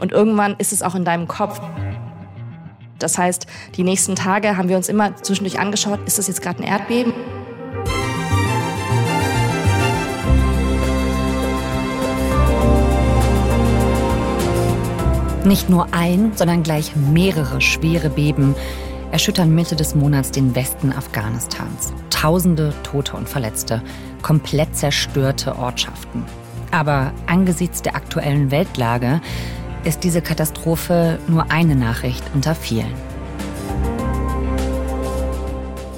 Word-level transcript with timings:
Und 0.00 0.12
irgendwann 0.12 0.56
ist 0.56 0.72
es 0.72 0.82
auch 0.82 0.94
in 0.94 1.04
deinem 1.04 1.28
Kopf. 1.28 1.60
Das 2.98 3.18
heißt, 3.18 3.46
die 3.76 3.84
nächsten 3.84 4.16
Tage 4.16 4.56
haben 4.56 4.68
wir 4.68 4.76
uns 4.76 4.88
immer 4.88 5.14
zwischendurch 5.16 5.60
angeschaut, 5.60 6.00
ist 6.06 6.18
das 6.18 6.26
jetzt 6.26 6.42
gerade 6.42 6.62
ein 6.62 6.66
Erdbeben? 6.66 7.12
Nicht 15.44 15.70
nur 15.70 15.88
ein, 15.92 16.32
sondern 16.34 16.62
gleich 16.62 16.94
mehrere 16.96 17.60
schwere 17.60 18.10
Beben 18.10 18.54
erschüttern 19.10 19.54
Mitte 19.54 19.74
des 19.74 19.94
Monats 19.94 20.30
den 20.30 20.54
Westen 20.54 20.92
Afghanistans. 20.92 21.92
Tausende 22.10 22.72
Tote 22.84 23.16
und 23.16 23.28
Verletzte, 23.28 23.82
komplett 24.22 24.76
zerstörte 24.76 25.58
Ortschaften. 25.58 26.24
Aber 26.70 27.12
angesichts 27.26 27.82
der 27.82 27.96
aktuellen 27.96 28.50
Weltlage 28.50 29.20
ist 29.84 30.04
diese 30.04 30.22
Katastrophe 30.22 31.18
nur 31.28 31.50
eine 31.50 31.76
Nachricht 31.76 32.22
unter 32.34 32.54
vielen. 32.54 32.94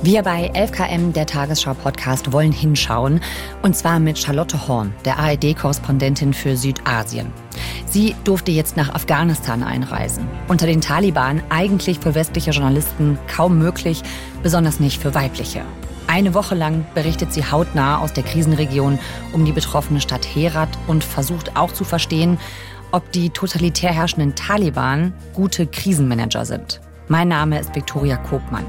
Wir 0.04 0.22
bei 0.22 0.50
11KM, 0.52 1.12
der 1.12 1.26
Tagesschau-Podcast, 1.26 2.32
wollen 2.32 2.50
hinschauen. 2.50 3.20
Und 3.62 3.76
zwar 3.76 4.00
mit 4.00 4.18
Charlotte 4.18 4.66
Horn, 4.66 4.92
der 5.04 5.18
ARD-Korrespondentin 5.18 6.34
für 6.34 6.56
Südasien. 6.56 7.32
Sie 7.86 8.16
durfte 8.24 8.50
jetzt 8.50 8.76
nach 8.76 8.92
Afghanistan 8.92 9.62
einreisen. 9.62 10.26
Unter 10.48 10.66
den 10.66 10.80
Taliban 10.80 11.40
eigentlich 11.50 12.00
für 12.00 12.16
westliche 12.16 12.50
Journalisten 12.50 13.16
kaum 13.28 13.58
möglich, 13.58 14.02
besonders 14.42 14.80
nicht 14.80 15.00
für 15.00 15.14
weibliche. 15.14 15.62
Eine 16.08 16.34
Woche 16.34 16.54
lang 16.54 16.84
berichtet 16.94 17.32
sie 17.32 17.44
hautnah 17.44 17.98
aus 17.98 18.12
der 18.12 18.24
Krisenregion 18.24 18.98
um 19.32 19.44
die 19.44 19.52
betroffene 19.52 20.00
Stadt 20.00 20.26
Herat 20.26 20.68
und 20.86 21.04
versucht 21.04 21.56
auch 21.56 21.72
zu 21.72 21.84
verstehen, 21.84 22.38
ob 22.92 23.10
die 23.12 23.30
totalitär 23.30 23.90
herrschenden 23.90 24.34
Taliban 24.34 25.14
gute 25.32 25.66
Krisenmanager 25.66 26.44
sind. 26.44 26.80
Mein 27.08 27.28
Name 27.28 27.58
ist 27.58 27.74
Viktoria 27.74 28.16
Kobmann. 28.16 28.64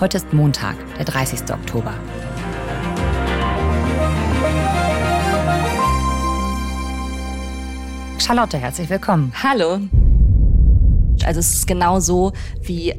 Heute 0.00 0.16
ist 0.16 0.32
Montag, 0.32 0.76
der 0.96 1.04
30. 1.04 1.42
Oktober. 1.52 1.92
Charlotte, 8.18 8.58
herzlich 8.58 8.90
willkommen. 8.90 9.32
Hallo. 9.40 9.78
Also 11.24 11.40
es 11.40 11.54
ist 11.54 11.66
genau 11.66 12.00
so, 12.00 12.32
wie 12.62 12.94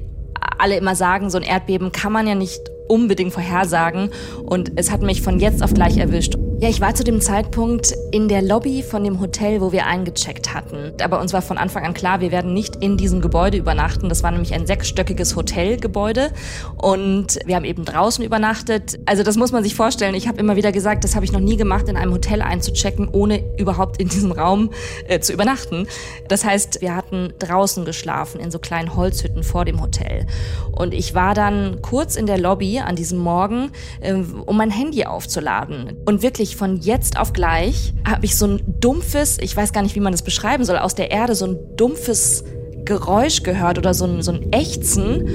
alle 0.58 0.78
immer 0.78 0.95
sagen, 0.95 1.30
so 1.30 1.38
ein 1.38 1.44
Erdbeben 1.44 1.91
kann 1.91 2.14
man 2.14 2.28
ja 2.28 2.36
nicht 2.36 2.62
unbedingt 2.88 3.34
vorhersagen. 3.34 4.09
Und 4.44 4.72
es 4.75 4.91
hat 4.91 5.02
mich 5.02 5.22
von 5.22 5.39
jetzt 5.39 5.64
auf 5.64 5.73
gleich 5.73 5.97
erwischt. 5.97 6.38
Ja, 6.59 6.69
ich 6.69 6.81
war 6.81 6.95
zu 6.95 7.03
dem 7.03 7.22
Zeitpunkt 7.22 7.94
in 8.09 8.27
der 8.27 8.41
Lobby 8.41 8.81
von 8.81 9.03
dem 9.03 9.19
Hotel, 9.19 9.61
wo 9.61 9.72
wir 9.72 9.86
eingecheckt 9.86 10.55
hatten. 10.55 10.91
Aber 11.03 11.22
uns 11.22 11.31
war 11.31 11.44
von 11.44 11.59
Anfang 11.59 11.86
an 11.86 11.94
klar, 11.94 12.19
wir 12.19 12.31
werden 12.31 12.52
nicht 12.52 12.77
in 12.77 12.97
diesem 12.97 13.22
Gebäude 13.22 13.58
übernachten. 13.58 14.09
Das 14.09 14.23
war 14.23 14.31
nämlich 14.31 14.55
ein 14.55 14.66
sechsstöckiges 14.66 15.35
Hotelgebäude. 15.35 16.31
Und 16.75 17.38
wir 17.45 17.58
haben 17.58 17.63
eben 17.63 17.85
draußen 17.85 18.25
übernachtet. 18.25 18.97
Also 19.05 19.22
das 19.22 19.35
muss 19.35 19.52
man 19.52 19.63
sich 19.63 19.75
vorstellen. 19.75 20.16
Ich 20.16 20.28
habe 20.28 20.39
immer 20.39 20.55
wieder 20.55 20.72
gesagt, 20.72 21.03
das 21.03 21.13
habe 21.13 21.25
ich 21.25 21.31
noch 21.31 21.39
nie 21.39 21.58
gemacht, 21.58 21.89
in 21.89 21.95
einem 21.95 22.11
Hotel 22.11 22.41
einzuchecken, 22.41 23.08
ohne 23.11 23.44
überhaupt 23.59 24.02
in 24.02 24.09
diesem 24.09 24.31
Raum 24.31 24.72
äh, 25.08 25.19
zu 25.19 25.33
übernachten. 25.33 25.85
Das 26.28 26.44
heißt, 26.44 26.81
wir 26.81 26.95
hatten 26.95 27.33
draußen 27.38 27.85
geschlafen, 27.85 28.41
in 28.41 28.50
so 28.50 28.58
kleinen 28.58 28.95
Holzhütten 28.95 29.44
vor 29.44 29.63
dem 29.63 29.80
Hotel. 29.80 30.25
Und 30.72 30.95
ich 30.95 31.13
war 31.13 31.35
dann 31.35 31.83
kurz 31.83 32.16
in 32.16 32.25
der 32.25 32.39
Lobby 32.39 32.80
an 32.80 32.95
diesem 32.95 33.19
Morgen, 33.19 33.69
äh, 34.02 34.13
um 34.13 34.58
mein 34.58 34.72
Handy 34.72 35.05
aufzuladen. 35.05 35.97
Und 36.05 36.23
wirklich 36.23 36.47
wirklich 36.48 36.56
von 36.56 36.78
jetzt 36.78 37.20
auf 37.20 37.34
gleich 37.34 37.94
habe 38.06 38.26
ich 38.26 38.38
so 38.38 38.48
ein 38.48 38.62
dumpfes, 38.80 39.38
ich 39.42 39.56
weiß 39.56 39.73
gar 39.73 39.81
nicht, 39.81 39.95
wie 39.95 40.00
man 40.00 40.14
das 40.14 40.22
beschreiben 40.22 40.64
soll, 40.64 40.78
aus 40.78 40.95
der 40.95 41.12
Erde 41.12 41.36
so 41.36 41.45
ein 41.45 41.58
dumpfes 41.76 42.45
Geräusch 42.86 43.44
gehört 43.44 43.78
oder 43.78 43.94
so 43.94 44.06
ein, 44.06 44.22
so 44.22 44.31
ein 44.31 44.53
Ächzen. 44.53 45.28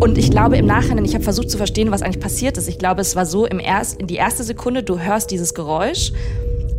Und 0.00 0.18
ich 0.18 0.30
glaube 0.30 0.56
im 0.56 0.66
Nachhinein, 0.66 1.04
ich 1.04 1.14
habe 1.14 1.22
versucht 1.22 1.50
zu 1.50 1.56
verstehen, 1.56 1.92
was 1.92 2.02
eigentlich 2.02 2.20
passiert 2.20 2.56
ist. 2.56 2.68
Ich 2.68 2.78
glaube, 2.78 3.00
es 3.00 3.14
war 3.14 3.26
so 3.26 3.46
im 3.46 3.60
erst, 3.60 4.00
in 4.00 4.08
die 4.08 4.16
erste 4.16 4.42
Sekunde, 4.42 4.82
du 4.82 4.98
hörst 4.98 5.30
dieses 5.30 5.54
Geräusch. 5.54 6.12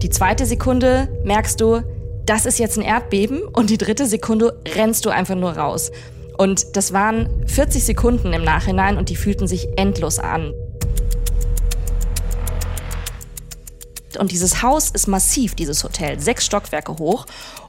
Die 0.02 0.09
zweite 0.09 0.46
Sekunde 0.46 1.08
merkst 1.24 1.62
du, 1.62 1.81
das 2.26 2.46
ist 2.46 2.59
jetzt 2.59 2.78
ein 2.78 2.84
Erdbeben. 2.84 3.42
Und 3.44 3.70
die 3.70 3.78
dritte 3.78 4.06
Sekunde 4.06 4.59
rennst 4.76 5.06
du 5.06 5.12
einfach 5.12 5.36
nur 5.36 5.52
raus. 5.52 5.92
Und 6.38 6.76
das 6.76 6.92
waren 6.92 7.30
40 7.47 7.86
Sekunden 7.86 8.34
im 8.34 8.44
Nachhinein 8.44 8.97
und 8.97 9.08
die 9.08 9.16
fühlten 9.16 9.47
sich 9.47 9.70
endlos 9.78 10.20
an. 10.20 10.52
Und 14.19 14.31
dieses 14.31 14.61
Haus 14.61 14.89
ist 14.89 15.07
massiv, 15.07 15.55
dieses 15.55 15.83
Hotel, 15.83 16.19
sechs 16.19 16.45
Stockwerke 16.45 16.97
hoch. 16.97 17.25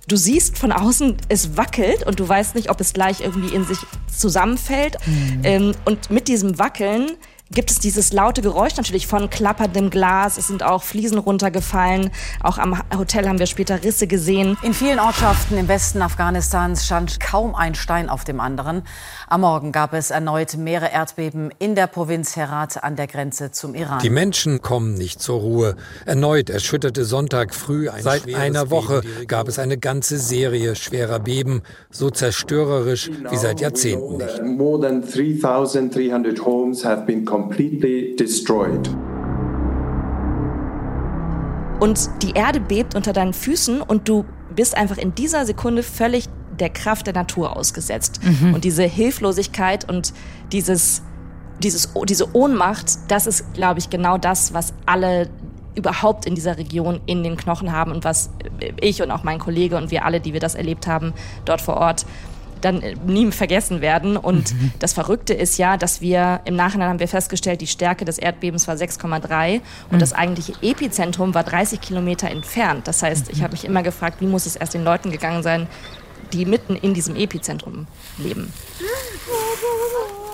Du 0.06 0.16
siehst 0.16 0.56
von 0.56 0.72
außen, 0.72 1.16
es 1.28 1.56
wackelt 1.56 2.06
und 2.06 2.18
du 2.18 2.28
weißt 2.28 2.54
nicht, 2.54 2.70
ob 2.70 2.80
es 2.80 2.92
gleich 2.92 3.20
irgendwie 3.20 3.54
in 3.54 3.64
sich 3.64 3.78
zusammenfällt. 4.14 4.96
Mhm. 5.06 5.40
Ähm, 5.44 5.72
und 5.84 6.10
mit 6.10 6.28
diesem 6.28 6.58
Wackeln 6.58 7.10
gibt 7.50 7.70
es 7.70 7.78
dieses 7.78 8.12
laute 8.12 8.42
Geräusch 8.42 8.76
natürlich 8.76 9.06
von 9.06 9.30
klapperndem 9.30 9.90
Glas. 9.90 10.36
Es 10.38 10.48
sind 10.48 10.62
auch 10.62 10.82
Fliesen 10.82 11.18
runtergefallen. 11.18 12.10
Auch 12.42 12.58
am 12.58 12.80
Hotel 12.96 13.28
haben 13.28 13.38
wir 13.38 13.46
später 13.46 13.82
Risse 13.82 14.06
gesehen. 14.06 14.56
In 14.62 14.74
vielen 14.74 14.98
Ortschaften 14.98 15.56
im 15.56 15.68
Westen 15.68 16.02
Afghanistans 16.02 16.84
stand 16.84 17.20
kaum 17.20 17.54
ein 17.54 17.74
Stein 17.74 18.08
auf 18.08 18.24
dem 18.24 18.40
anderen. 18.40 18.82
Am 19.28 19.40
Morgen 19.42 19.72
gab 19.72 19.92
es 19.92 20.10
erneut 20.10 20.56
mehrere 20.56 20.92
Erdbeben 20.92 21.50
in 21.58 21.74
der 21.74 21.86
Provinz 21.86 22.36
Herat 22.36 22.82
an 22.82 22.96
der 22.96 23.06
Grenze 23.06 23.50
zum 23.50 23.74
Iran. 23.74 24.00
Die 24.00 24.10
Menschen 24.10 24.60
kommen 24.60 24.94
nicht 24.94 25.20
zur 25.20 25.40
Ruhe. 25.40 25.76
Erneut 26.04 26.50
erschütterte 26.50 27.04
Sonntag 27.04 27.54
früh 27.54 27.88
ein 27.88 28.02
Seit 28.02 28.34
einer 28.34 28.70
Woche 28.70 29.02
gab 29.26 29.48
es 29.48 29.58
eine 29.58 29.78
ganze 29.78 30.18
Serie 30.18 30.76
schwerer 30.76 31.18
Beben, 31.18 31.62
so 31.90 32.10
zerstörerisch 32.10 33.10
wie 33.30 33.36
seit 33.36 33.60
Jahrzehnten 33.60 34.18
nicht. 34.18 34.42
More 37.38 37.54
than 37.54 37.78
3,300 37.78 37.78
homes 37.78 37.78
have 37.78 37.78
been 37.78 37.78
completely 37.78 38.16
destroyed. 38.16 38.88
Und 41.80 42.10
die 42.22 42.32
Erde 42.32 42.60
bebt 42.60 42.94
unter 42.94 43.12
deinen 43.12 43.32
Füßen 43.32 43.80
und 43.80 44.08
du 44.08 44.24
bist 44.54 44.76
einfach 44.76 44.98
in 44.98 45.14
dieser 45.14 45.46
Sekunde 45.46 45.82
völlig 45.82 46.24
der 46.58 46.70
Kraft 46.70 47.06
der 47.06 47.14
Natur 47.14 47.56
ausgesetzt. 47.56 48.20
Mhm. 48.24 48.54
Und 48.54 48.64
diese 48.64 48.82
Hilflosigkeit 48.82 49.88
und 49.88 50.12
dieses, 50.50 51.02
dieses, 51.62 51.92
diese 52.08 52.34
Ohnmacht, 52.34 52.98
das 53.08 53.28
ist, 53.28 53.54
glaube 53.54 53.78
ich, 53.78 53.90
genau 53.90 54.18
das, 54.18 54.52
was 54.54 54.74
alle 54.86 55.28
überhaupt 55.76 56.26
in 56.26 56.34
dieser 56.34 56.58
Region 56.58 57.00
in 57.06 57.22
den 57.22 57.36
Knochen 57.36 57.70
haben 57.70 57.92
und 57.92 58.02
was 58.02 58.30
ich 58.80 59.00
und 59.00 59.12
auch 59.12 59.22
mein 59.22 59.38
Kollege 59.38 59.76
und 59.76 59.92
wir 59.92 60.04
alle, 60.04 60.20
die 60.20 60.32
wir 60.32 60.40
das 60.40 60.56
erlebt 60.56 60.88
haben, 60.88 61.12
dort 61.44 61.60
vor 61.60 61.76
Ort 61.76 62.04
dann 62.60 62.82
äh, 62.82 62.94
nie 63.06 63.30
vergessen 63.32 63.80
werden. 63.80 64.16
Und 64.16 64.54
mhm. 64.54 64.72
das 64.78 64.92
Verrückte 64.92 65.34
ist 65.34 65.58
ja, 65.58 65.76
dass 65.76 66.00
wir 66.00 66.40
im 66.44 66.56
Nachhinein 66.56 66.88
haben 66.88 67.00
wir 67.00 67.08
festgestellt, 67.08 67.60
die 67.60 67.66
Stärke 67.66 68.04
des 68.04 68.18
Erdbebens 68.18 68.68
war 68.68 68.76
6,3 68.76 69.54
und 69.54 69.62
mhm. 69.92 69.98
das 69.98 70.12
eigentliche 70.12 70.54
Epizentrum 70.62 71.34
war 71.34 71.44
30 71.44 71.80
Kilometer 71.80 72.30
entfernt. 72.30 72.88
Das 72.88 73.02
heißt, 73.02 73.30
ich 73.30 73.42
habe 73.42 73.52
mich 73.52 73.64
immer 73.64 73.82
gefragt, 73.82 74.20
wie 74.20 74.26
muss 74.26 74.46
es 74.46 74.56
erst 74.56 74.74
den 74.74 74.84
Leuten 74.84 75.10
gegangen 75.10 75.42
sein, 75.42 75.66
die 76.32 76.44
mitten 76.44 76.76
in 76.76 76.94
diesem 76.94 77.16
Epizentrum 77.16 77.86
leben. 78.18 78.52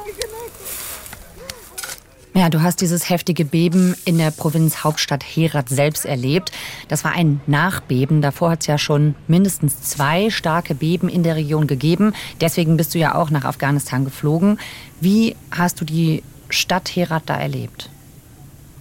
Ja, 2.37 2.49
du 2.49 2.63
hast 2.63 2.81
dieses 2.81 3.11
heftige 3.11 3.45
Beben 3.45 3.95
in 4.05 4.19
der 4.19 4.33
Provinzhauptstadt 4.33 5.23
Herat 5.23 5.69
selbst 5.69 6.05
erlebt. 6.05 6.51
Das 6.89 7.05
war 7.05 7.13
ein 7.13 7.41
Nachbeben. 7.47 8.23
Davor 8.23 8.51
hat 8.51 8.63
es 8.63 8.67
ja 8.67 8.77
schon 8.77 9.15
mindestens 9.29 9.83
zwei 9.83 10.31
starke 10.31 10.75
Beben 10.75 11.09
in 11.09 11.23
der 11.23 11.37
Region 11.37 11.69
gegeben. 11.69 12.13
Deswegen 12.41 12.77
bist 12.77 12.93
du 12.93 12.99
ja 12.99 13.15
auch 13.15 13.31
nach 13.31 13.45
Afghanistan 13.45 14.05
geflogen. 14.05 14.59
Wie 15.01 15.37
hast 15.53 15.81
du 15.81 15.85
die 15.85 16.25
Stadt 16.49 16.89
Herat 16.97 17.23
da 17.27 17.37
erlebt? 17.37 17.89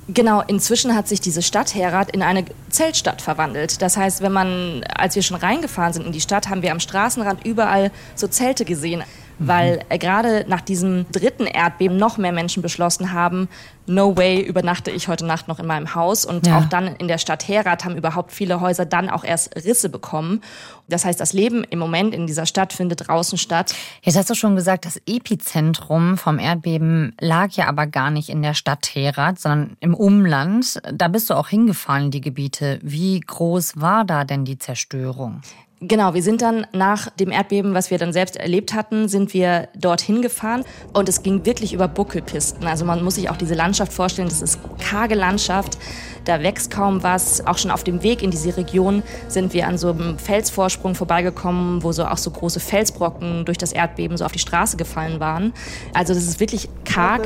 Genau, 0.08 0.42
inzwischen 0.42 0.96
hat 0.96 1.08
sich 1.08 1.22
diese 1.22 1.44
Stadt 1.44 1.76
Herat 1.76 2.10
in 2.10 2.24
eine 2.24 2.46
Zeltstadt 2.70 3.22
verwandelt. 3.22 3.84
Das 3.84 3.98
heißt, 3.98 4.22
wenn 4.22 4.34
man, 4.34 4.84
als 4.96 5.16
wir 5.16 5.22
schon 5.22 5.38
reingefahren 5.38 5.94
sind 5.94 6.08
in 6.08 6.12
die 6.12 6.22
Stadt, 6.22 6.50
haben 6.50 6.64
wir 6.64 6.72
am 6.72 6.80
Straßenrand 6.80 7.46
überall 7.46 7.92
so 8.16 8.28
Zelte 8.28 8.66
gesehen 8.66 9.04
weil 9.40 9.84
äh, 9.90 9.98
gerade 9.98 10.46
nach 10.48 10.62
diesem 10.62 11.06
dritten 11.12 11.46
Erdbeben 11.46 11.98
noch 11.98 12.18
mehr 12.18 12.32
Menschen 12.32 12.62
beschlossen 12.62 13.14
haben, 13.14 13.48
no 13.86 14.16
way 14.16 14.42
übernachte 14.42 14.92
ich 14.92 15.08
heute 15.08 15.26
Nacht 15.26 15.48
noch 15.48 15.60
in 15.60 15.66
meinem 15.66 15.96
Haus. 15.96 16.26
Und 16.26 16.48
ja. 16.48 16.60
auch 16.60 16.66
dann 16.66 16.96
in 16.96 17.08
der 17.08 17.18
Stadt 17.18 17.48
Herat 17.48 17.86
haben 17.86 17.96
überhaupt 17.96 18.32
viele 18.32 18.62
Häuser 18.62 18.86
dann 18.86 19.10
auch 19.10 19.24
erst 19.24 19.56
Risse 19.56 19.90
bekommen. 19.90 20.42
Das 20.88 21.06
heißt, 21.06 21.20
das 21.20 21.34
Leben 21.34 21.64
im 21.64 21.80
Moment 21.80 22.14
in 22.14 22.28
dieser 22.28 22.46
Stadt 22.46 22.74
findet 22.74 23.08
draußen 23.08 23.38
statt. 23.38 23.74
Jetzt 24.02 24.18
hast 24.18 24.30
du 24.30 24.36
schon 24.36 24.56
gesagt, 24.56 24.86
das 24.86 25.02
Epizentrum 25.06 26.18
vom 26.18 26.40
Erdbeben 26.40 27.16
lag 27.20 27.52
ja 27.52 27.68
aber 27.68 27.88
gar 27.88 28.12
nicht 28.12 28.30
in 28.30 28.42
der 28.42 28.54
Stadt 28.54 28.86
Herat, 28.94 29.40
sondern 29.40 29.78
im 29.80 29.94
Umland. 29.94 30.82
Da 30.94 31.08
bist 31.08 31.30
du 31.30 31.34
auch 31.36 31.48
hingefahren, 31.48 32.12
die 32.12 32.22
Gebiete. 32.22 32.80
Wie 32.82 33.20
groß 33.20 33.80
war 33.80 34.06
da 34.06 34.24
denn 34.24 34.46
die 34.46 34.58
Zerstörung? 34.58 35.42
Genau, 35.86 36.14
wir 36.14 36.24
sind 36.24 36.42
dann 36.42 36.66
nach 36.72 37.10
dem 37.10 37.30
Erdbeben, 37.30 37.74
was 37.74 37.92
wir 37.92 37.98
dann 37.98 38.14
selbst 38.14 38.38
erlebt 38.38 38.74
hatten, 38.74 39.10
sind 39.10 39.34
wir 39.34 39.68
dorthin 39.76 40.22
gefahren 40.22 40.64
und 40.94 41.10
es 41.10 41.24
ging 41.24 41.46
wirklich 41.46 41.74
über 41.74 41.90
Buckelpisten. 41.90 42.66
Also 42.66 42.86
man 42.86 43.04
muss 43.04 43.16
sich 43.16 43.30
auch 43.30 43.36
diese 43.36 43.54
Landschaft 43.54 43.92
vorstellen, 43.92 44.30
das 44.30 44.42
ist 44.42 44.60
karge 44.80 45.16
Landschaft. 45.16 45.78
Da 46.24 46.42
wächst 46.42 46.72
kaum 46.72 47.04
was. 47.04 47.46
Auch 47.46 47.58
schon 47.58 47.70
auf 47.70 47.84
dem 47.84 48.02
Weg 48.02 48.24
in 48.24 48.32
diese 48.32 48.56
Region 48.56 49.04
sind 49.28 49.54
wir 49.54 49.68
an 49.68 49.78
so 49.78 49.90
einem 49.90 50.18
Felsvorsprung 50.18 50.96
vorbeigekommen, 50.96 51.84
wo 51.84 51.92
so 51.92 52.06
auch 52.06 52.18
so 52.18 52.32
große 52.32 52.62
Felsbrocken 52.62 53.44
durch 53.44 53.58
das 53.58 53.74
Erdbeben 53.74 54.16
so 54.16 54.24
auf 54.24 54.32
die 54.32 54.40
Straße 54.40 54.78
gefallen 54.78 55.20
waren. 55.20 55.52
Also 55.94 56.14
das 56.14 56.24
ist 56.24 56.40
wirklich 56.40 56.70
karg. 56.86 57.24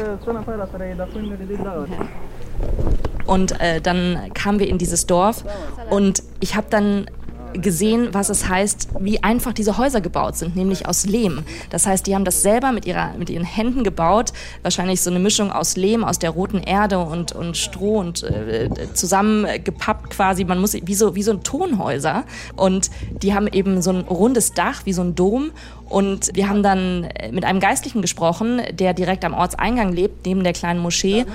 Und 3.28 3.60
äh, 3.62 3.82
dann 3.82 4.32
kamen 4.34 4.58
wir 4.58 4.68
in 4.68 4.80
dieses 4.80 5.06
Dorf 5.06 5.44
und 5.92 6.24
ich 6.40 6.56
habe 6.56 6.68
dann 6.72 7.06
gesehen, 7.54 8.10
was 8.12 8.30
es 8.30 8.48
heißt, 8.48 8.90
wie 9.00 9.24
einfach 9.24 9.54
diese 9.54 9.78
Häuser 9.78 10.02
gebaut 10.02 10.36
sind, 10.36 10.56
nämlich 10.56 10.88
aus 10.88 11.06
Lehm. 11.06 11.44
Das 11.70 11.86
heißt, 11.86 12.08
die 12.08 12.16
haben 12.16 12.26
das 12.26 12.42
selber 12.42 12.72
mit, 12.72 12.86
ihrer, 12.86 13.14
mit 13.18 13.30
ihren 13.30 13.46
Händen 13.46 13.84
gebaut, 13.84 14.34
wahrscheinlich 14.62 15.02
so 15.02 15.10
eine 15.10 15.20
Mischung 15.20 15.52
aus 15.52 15.76
Lehm, 15.76 16.04
aus 16.04 16.20
der 16.20 16.32
roten 16.32 16.60
Erde 16.60 17.00
und, 17.00 17.32
und 17.32 17.58
Stroh 17.58 18.00
und 18.00 18.24
äh, 18.24 18.70
zusammengepappt 18.94 20.10
quasi. 20.12 20.46
Man 20.46 20.60
muss 20.60 20.74
wie 20.74 20.96
so, 20.96 21.16
wie 21.16 21.24
so 21.24 21.32
ein 21.32 21.44
Tonhäuser. 21.44 22.26
Und 22.56 22.90
die 23.22 23.34
haben 23.34 23.48
eben 23.48 23.82
so 23.82 23.92
ein 23.92 24.02
rundes 24.02 24.54
Dach, 24.54 24.82
wie 24.86 24.94
so 24.94 25.02
ein 25.02 25.16
Dom 25.16 25.52
und 25.90 26.32
wir 26.34 26.50
haben 26.50 26.64
dann 26.64 27.08
mit 27.32 27.46
einem 27.46 27.60
Geistlichen 27.60 28.02
gesprochen, 28.02 28.62
der 28.72 28.94
direkt 28.94 29.24
am 29.24 29.34
Ortseingang 29.34 29.94
lebt, 29.94 30.26
neben 30.26 30.44
der 30.44 30.54
kleinen 30.54 30.80
Moschee. 30.80 31.26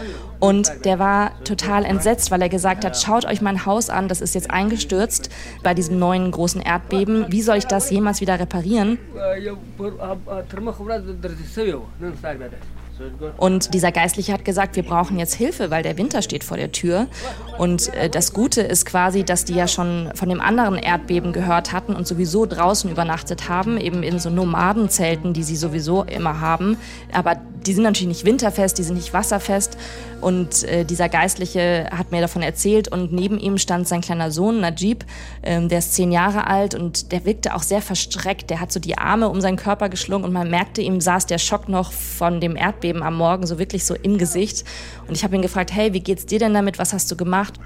Und 0.40 0.84
der 0.84 0.98
war 0.98 1.42
total 1.44 1.84
entsetzt, 1.84 2.30
weil 2.30 2.42
er 2.42 2.48
gesagt 2.48 2.84
hat, 2.84 2.96
schaut 3.00 3.24
euch 3.24 3.40
mein 3.40 3.64
Haus 3.64 3.90
an, 3.90 4.08
das 4.08 4.20
ist 4.20 4.34
jetzt 4.34 4.50
eingestürzt 4.50 5.30
bei 5.62 5.72
diesem 5.72 5.98
neuen 5.98 6.30
großen 6.30 6.60
Erdbeben. 6.60 7.26
Wie 7.28 7.42
soll 7.42 7.58
ich 7.58 7.66
das 7.66 7.90
jemals 7.90 8.20
wieder 8.20 8.38
reparieren? 8.40 8.98
Und 13.36 13.74
dieser 13.74 13.92
Geistliche 13.92 14.32
hat 14.32 14.44
gesagt, 14.44 14.76
wir 14.76 14.82
brauchen 14.82 15.18
jetzt 15.18 15.34
Hilfe, 15.34 15.70
weil 15.70 15.82
der 15.82 15.98
Winter 15.98 16.22
steht 16.22 16.44
vor 16.44 16.56
der 16.56 16.72
Tür. 16.72 17.06
Und 17.58 17.92
äh, 17.94 18.08
das 18.08 18.32
Gute 18.32 18.62
ist 18.62 18.86
quasi, 18.86 19.24
dass 19.24 19.44
die 19.44 19.54
ja 19.54 19.68
schon 19.68 20.10
von 20.14 20.28
dem 20.28 20.40
anderen 20.40 20.76
Erdbeben 20.76 21.32
gehört 21.32 21.72
hatten 21.72 21.94
und 21.94 22.06
sowieso 22.06 22.46
draußen 22.46 22.90
übernachtet 22.90 23.48
haben, 23.48 23.78
eben 23.78 24.02
in 24.02 24.18
so 24.18 24.30
Nomadenzelten, 24.30 25.32
die 25.32 25.42
sie 25.42 25.56
sowieso 25.56 26.04
immer 26.04 26.40
haben. 26.40 26.76
Aber 27.12 27.36
die 27.66 27.72
sind 27.72 27.84
natürlich 27.84 28.08
nicht 28.08 28.24
winterfest, 28.24 28.78
die 28.78 28.82
sind 28.82 28.96
nicht 28.96 29.12
wasserfest. 29.12 29.76
Und 30.20 30.62
äh, 30.64 30.84
dieser 30.84 31.08
Geistliche 31.08 31.88
hat 31.90 32.12
mir 32.12 32.20
davon 32.20 32.42
erzählt 32.42 32.88
und 32.88 33.12
neben 33.12 33.38
ihm 33.38 33.58
stand 33.58 33.88
sein 33.88 34.00
kleiner 34.00 34.30
Sohn 34.30 34.60
Najib, 34.60 35.04
ähm, 35.42 35.68
der 35.68 35.80
ist 35.80 35.94
zehn 35.94 36.12
Jahre 36.12 36.46
alt 36.46 36.74
und 36.74 37.10
der 37.12 37.24
wirkte 37.24 37.54
auch 37.54 37.62
sehr 37.62 37.82
verstreckt. 37.82 38.50
Der 38.50 38.60
hat 38.60 38.70
so 38.72 38.78
die 38.78 38.98
Arme 38.98 39.28
um 39.28 39.40
seinen 39.40 39.56
Körper 39.56 39.88
geschlungen 39.88 40.24
und 40.24 40.32
man 40.32 40.48
merkte, 40.48 40.80
ihm 40.80 41.00
saß 41.00 41.26
der 41.26 41.38
Schock 41.38 41.68
noch 41.68 41.92
von 41.92 42.40
dem 42.40 42.56
Erdbeben 42.56 43.02
am 43.02 43.16
Morgen 43.16 43.46
so 43.46 43.58
wirklich 43.58 43.84
so 43.84 43.94
im 43.94 44.18
Gesicht. 44.18 44.64
Und 45.08 45.16
ich 45.16 45.24
habe 45.24 45.34
ihn 45.34 45.42
gefragt, 45.42 45.72
hey, 45.72 45.92
wie 45.92 46.00
geht's 46.00 46.26
dir 46.26 46.38
denn 46.38 46.54
damit? 46.54 46.78
Was 46.78 46.92
hast 46.92 47.10
du 47.10 47.16
gemacht? 47.16 47.58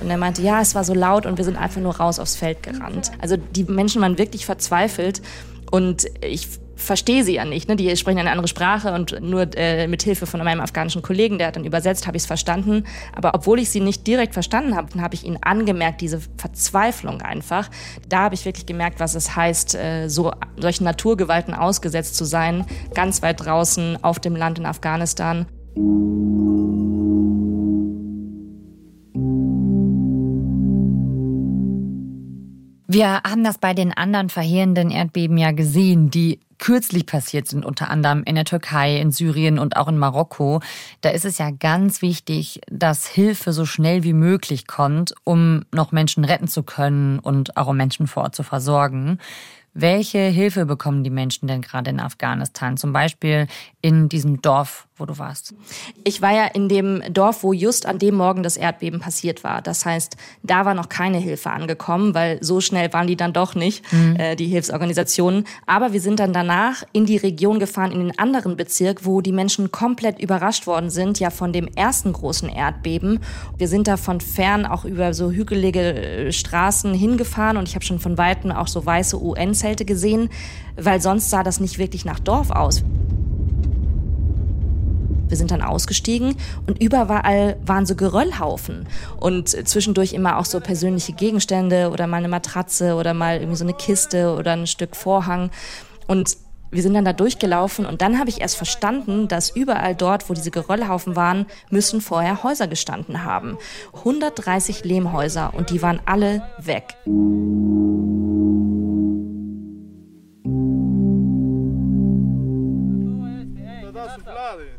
Und 0.00 0.10
er 0.10 0.16
meinte, 0.16 0.42
ja, 0.42 0.60
es 0.60 0.74
war 0.74 0.84
so 0.84 0.94
laut 0.94 1.26
und 1.26 1.38
wir 1.38 1.44
sind 1.44 1.56
einfach 1.56 1.80
nur 1.80 1.96
raus 1.96 2.18
aufs 2.18 2.36
Feld 2.36 2.62
gerannt. 2.62 3.10
Also 3.20 3.36
die 3.36 3.64
Menschen 3.64 4.00
waren 4.00 4.16
wirklich 4.16 4.46
verzweifelt 4.46 5.22
und 5.70 6.06
ich 6.22 6.48
verstehe 6.78 7.24
sie 7.24 7.34
ja 7.34 7.44
nicht. 7.44 7.68
Ne? 7.68 7.76
Die 7.76 7.94
sprechen 7.96 8.18
eine 8.18 8.30
andere 8.30 8.48
Sprache 8.48 8.92
und 8.92 9.20
nur 9.20 9.48
äh, 9.56 9.86
mit 9.88 10.02
Hilfe 10.02 10.26
von 10.26 10.42
meinem 10.42 10.60
afghanischen 10.60 11.02
Kollegen, 11.02 11.38
der 11.38 11.48
hat 11.48 11.56
dann 11.56 11.64
übersetzt, 11.64 12.06
habe 12.06 12.16
ich 12.16 12.22
es 12.22 12.26
verstanden. 12.26 12.84
Aber 13.14 13.34
obwohl 13.34 13.58
ich 13.58 13.68
sie 13.68 13.80
nicht 13.80 14.06
direkt 14.06 14.32
verstanden 14.32 14.76
habe, 14.76 15.00
habe 15.02 15.14
ich 15.14 15.24
ihnen 15.24 15.38
angemerkt, 15.42 16.00
diese 16.00 16.20
Verzweiflung 16.36 17.20
einfach. 17.20 17.68
Da 18.08 18.20
habe 18.20 18.34
ich 18.34 18.44
wirklich 18.44 18.66
gemerkt, 18.66 19.00
was 19.00 19.14
es 19.14 19.34
heißt, 19.34 19.74
äh, 19.74 20.08
so 20.08 20.32
solchen 20.56 20.84
Naturgewalten 20.84 21.52
ausgesetzt 21.52 22.16
zu 22.16 22.24
sein, 22.24 22.64
ganz 22.94 23.22
weit 23.22 23.44
draußen 23.44 24.02
auf 24.02 24.20
dem 24.20 24.36
Land 24.36 24.58
in 24.58 24.66
Afghanistan. 24.66 25.46
Wir 32.90 33.20
haben 33.22 33.44
das 33.44 33.58
bei 33.58 33.74
den 33.74 33.92
anderen 33.92 34.30
verheerenden 34.30 34.90
Erdbeben 34.90 35.36
ja 35.36 35.52
gesehen, 35.52 36.10
die 36.10 36.40
kürzlich 36.56 37.04
passiert 37.04 37.46
sind, 37.46 37.66
unter 37.66 37.90
anderem 37.90 38.24
in 38.24 38.34
der 38.34 38.46
Türkei, 38.46 38.96
in 38.98 39.12
Syrien 39.12 39.58
und 39.58 39.76
auch 39.76 39.88
in 39.88 39.98
Marokko. 39.98 40.62
Da 41.02 41.10
ist 41.10 41.26
es 41.26 41.36
ja 41.36 41.50
ganz 41.50 42.00
wichtig, 42.00 42.62
dass 42.70 43.06
Hilfe 43.06 43.52
so 43.52 43.66
schnell 43.66 44.04
wie 44.04 44.14
möglich 44.14 44.66
kommt, 44.66 45.14
um 45.24 45.66
noch 45.70 45.92
Menschen 45.92 46.24
retten 46.24 46.48
zu 46.48 46.62
können 46.62 47.18
und 47.18 47.58
auch 47.58 47.66
um 47.66 47.76
Menschen 47.76 48.06
vor 48.06 48.22
Ort 48.22 48.34
zu 48.34 48.42
versorgen. 48.42 49.18
Welche 49.74 50.20
Hilfe 50.20 50.64
bekommen 50.64 51.04
die 51.04 51.10
Menschen 51.10 51.46
denn 51.46 51.60
gerade 51.60 51.90
in 51.90 52.00
Afghanistan? 52.00 52.78
Zum 52.78 52.94
Beispiel 52.94 53.48
in 53.82 54.08
diesem 54.08 54.40
Dorf, 54.40 54.87
wo 54.98 55.06
du 55.06 55.18
warst. 55.18 55.54
Ich 56.04 56.20
war 56.20 56.32
ja 56.32 56.46
in 56.46 56.68
dem 56.68 57.02
Dorf, 57.12 57.42
wo 57.42 57.52
just 57.52 57.86
an 57.86 57.98
dem 57.98 58.16
Morgen 58.16 58.42
das 58.42 58.56
Erdbeben 58.56 59.00
passiert 59.00 59.44
war. 59.44 59.62
Das 59.62 59.86
heißt, 59.86 60.16
da 60.42 60.64
war 60.64 60.74
noch 60.74 60.88
keine 60.88 61.18
Hilfe 61.18 61.50
angekommen, 61.50 62.14
weil 62.14 62.42
so 62.42 62.60
schnell 62.60 62.92
waren 62.92 63.06
die 63.06 63.16
dann 63.16 63.32
doch 63.32 63.54
nicht, 63.54 63.90
mhm. 63.92 64.16
äh, 64.16 64.36
die 64.36 64.46
Hilfsorganisationen. 64.46 65.44
Aber 65.66 65.92
wir 65.92 66.00
sind 66.00 66.20
dann 66.20 66.32
danach 66.32 66.82
in 66.92 67.06
die 67.06 67.16
Region 67.16 67.58
gefahren, 67.58 67.92
in 67.92 68.00
den 68.00 68.18
anderen 68.18 68.56
Bezirk, 68.56 69.04
wo 69.04 69.20
die 69.20 69.32
Menschen 69.32 69.70
komplett 69.70 70.20
überrascht 70.20 70.66
worden 70.66 70.90
sind, 70.90 71.20
ja 71.20 71.30
von 71.30 71.52
dem 71.52 71.68
ersten 71.68 72.12
großen 72.12 72.48
Erdbeben. 72.48 73.20
Wir 73.56 73.68
sind 73.68 73.88
da 73.88 73.96
von 73.96 74.20
fern 74.20 74.66
auch 74.66 74.84
über 74.84 75.14
so 75.14 75.30
hügelige 75.30 75.94
äh, 75.94 76.32
Straßen 76.32 76.92
hingefahren 76.94 77.56
und 77.56 77.68
ich 77.68 77.74
habe 77.74 77.84
schon 77.84 78.00
von 78.00 78.18
Weitem 78.18 78.50
auch 78.50 78.68
so 78.68 78.84
weiße 78.84 79.20
UN-Zelte 79.20 79.68
Zelte 79.68 79.84
gesehen, 79.84 80.30
weil 80.76 81.00
sonst 81.00 81.30
sah 81.30 81.42
das 81.42 81.60
nicht 81.60 81.78
wirklich 81.78 82.04
nach 82.04 82.20
Dorf 82.20 82.50
aus. 82.50 82.82
Wir 85.28 85.36
sind 85.36 85.50
dann 85.50 85.62
ausgestiegen 85.62 86.36
und 86.66 86.82
überall 86.82 87.56
waren 87.64 87.86
so 87.86 87.94
Geröllhaufen 87.94 88.86
und 89.18 89.48
zwischendurch 89.48 90.12
immer 90.12 90.38
auch 90.38 90.44
so 90.44 90.60
persönliche 90.60 91.12
Gegenstände 91.12 91.90
oder 91.90 92.06
mal 92.06 92.18
eine 92.18 92.28
Matratze 92.28 92.94
oder 92.94 93.14
mal 93.14 93.38
irgendwie 93.38 93.56
so 93.56 93.64
eine 93.64 93.74
Kiste 93.74 94.34
oder 94.34 94.52
ein 94.52 94.66
Stück 94.66 94.96
Vorhang. 94.96 95.50
Und 96.06 96.36
wir 96.70 96.82
sind 96.82 96.94
dann 96.94 97.04
da 97.04 97.12
durchgelaufen 97.12 97.86
und 97.86 98.02
dann 98.02 98.18
habe 98.18 98.28
ich 98.28 98.40
erst 98.40 98.56
verstanden, 98.56 99.28
dass 99.28 99.50
überall 99.50 99.94
dort, 99.94 100.28
wo 100.28 100.34
diese 100.34 100.50
Geröllhaufen 100.50 101.16
waren, 101.16 101.46
müssen 101.70 102.00
vorher 102.00 102.42
Häuser 102.42 102.66
gestanden 102.68 103.24
haben. 103.24 103.58
130 103.94 104.84
Lehmhäuser 104.84 105.54
und 105.54 105.70
die 105.70 105.82
waren 105.82 106.00
alle 106.04 106.42
weg. 106.58 106.96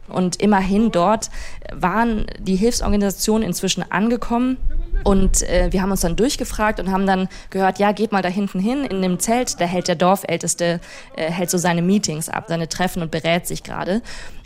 Und 0.09 0.41
immerhin 0.41 0.91
dort 0.91 1.29
waren 1.71 2.25
die 2.39 2.56
Hilfsorganisationen 2.56 3.47
inzwischen 3.47 3.89
angekommen. 3.89 4.57
Und 5.03 5.44
äh, 5.44 5.69
wir 5.71 5.81
haben 5.81 5.92
uns 5.92 6.01
dann 6.01 6.16
durchgefragt 6.16 6.80
und 6.80 6.92
haben 6.92 7.07
dann 7.07 7.30
gehört, 7.49 7.80
ja, 7.80 7.92
geht 7.94 8.11
mal 8.11 8.21
da 8.21 8.30
hinten 8.30 8.59
hin 8.59 8.83
in 8.83 9.01
dem 9.01 9.19
Zelt, 9.19 9.59
da 9.61 9.66
hält 9.66 9.87
der 9.87 9.95
Dorfälteste, 9.95 10.81
äh, 11.16 11.31
hält 11.31 11.49
so 11.49 11.57
seine 11.57 11.81
Meetings 11.81 12.28
ab, 12.28 12.45
seine 12.49 12.68
Treffen 12.68 13.01
und 13.01 13.11
berät 13.11 13.47
sich 13.47 13.63
gerade. 13.63 14.01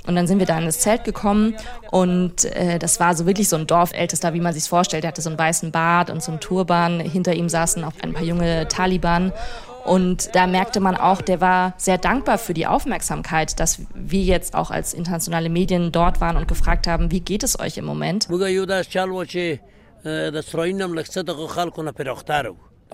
Und 0.05 0.15
dann 0.15 0.27
sind 0.27 0.39
wir 0.39 0.45
da 0.45 0.57
in 0.59 0.65
das 0.65 0.79
Zelt 0.79 1.05
gekommen 1.05 1.55
und 1.89 2.43
äh, 2.43 2.77
das 2.77 2.99
war 2.99 3.15
so 3.15 3.25
wirklich 3.25 3.47
so 3.47 3.55
ein 3.55 3.67
Dorfältester, 3.67 4.33
wie 4.33 4.41
man 4.41 4.53
sich 4.53 4.67
vorstellt. 4.67 5.05
Er 5.05 5.09
hatte 5.09 5.21
so 5.21 5.29
einen 5.29 5.39
weißen 5.39 5.71
Bart 5.71 6.09
und 6.09 6.21
so 6.21 6.31
einen 6.31 6.41
Turban. 6.41 6.99
Hinter 6.99 7.33
ihm 7.33 7.47
saßen 7.47 7.83
auch 7.85 7.93
ein 8.01 8.13
paar 8.13 8.23
junge 8.23 8.67
Taliban. 8.67 9.31
Und 9.85 10.33
da 10.33 10.47
merkte 10.47 10.79
man 10.79 10.95
auch, 10.95 11.21
der 11.21 11.41
war 11.41 11.73
sehr 11.77 11.97
dankbar 11.97 12.37
für 12.37 12.53
die 12.53 12.67
Aufmerksamkeit, 12.67 13.59
dass 13.59 13.81
wir 13.93 14.21
jetzt 14.21 14.55
auch 14.55 14.71
als 14.71 14.93
internationale 14.93 15.49
Medien 15.49 15.91
dort 15.91 16.21
waren 16.21 16.37
und 16.37 16.47
gefragt 16.47 16.87
haben, 16.87 17.11
wie 17.11 17.19
geht 17.19 17.43
es 17.43 17.59
euch 17.59 17.77
im 17.77 17.85
Moment? 17.85 18.29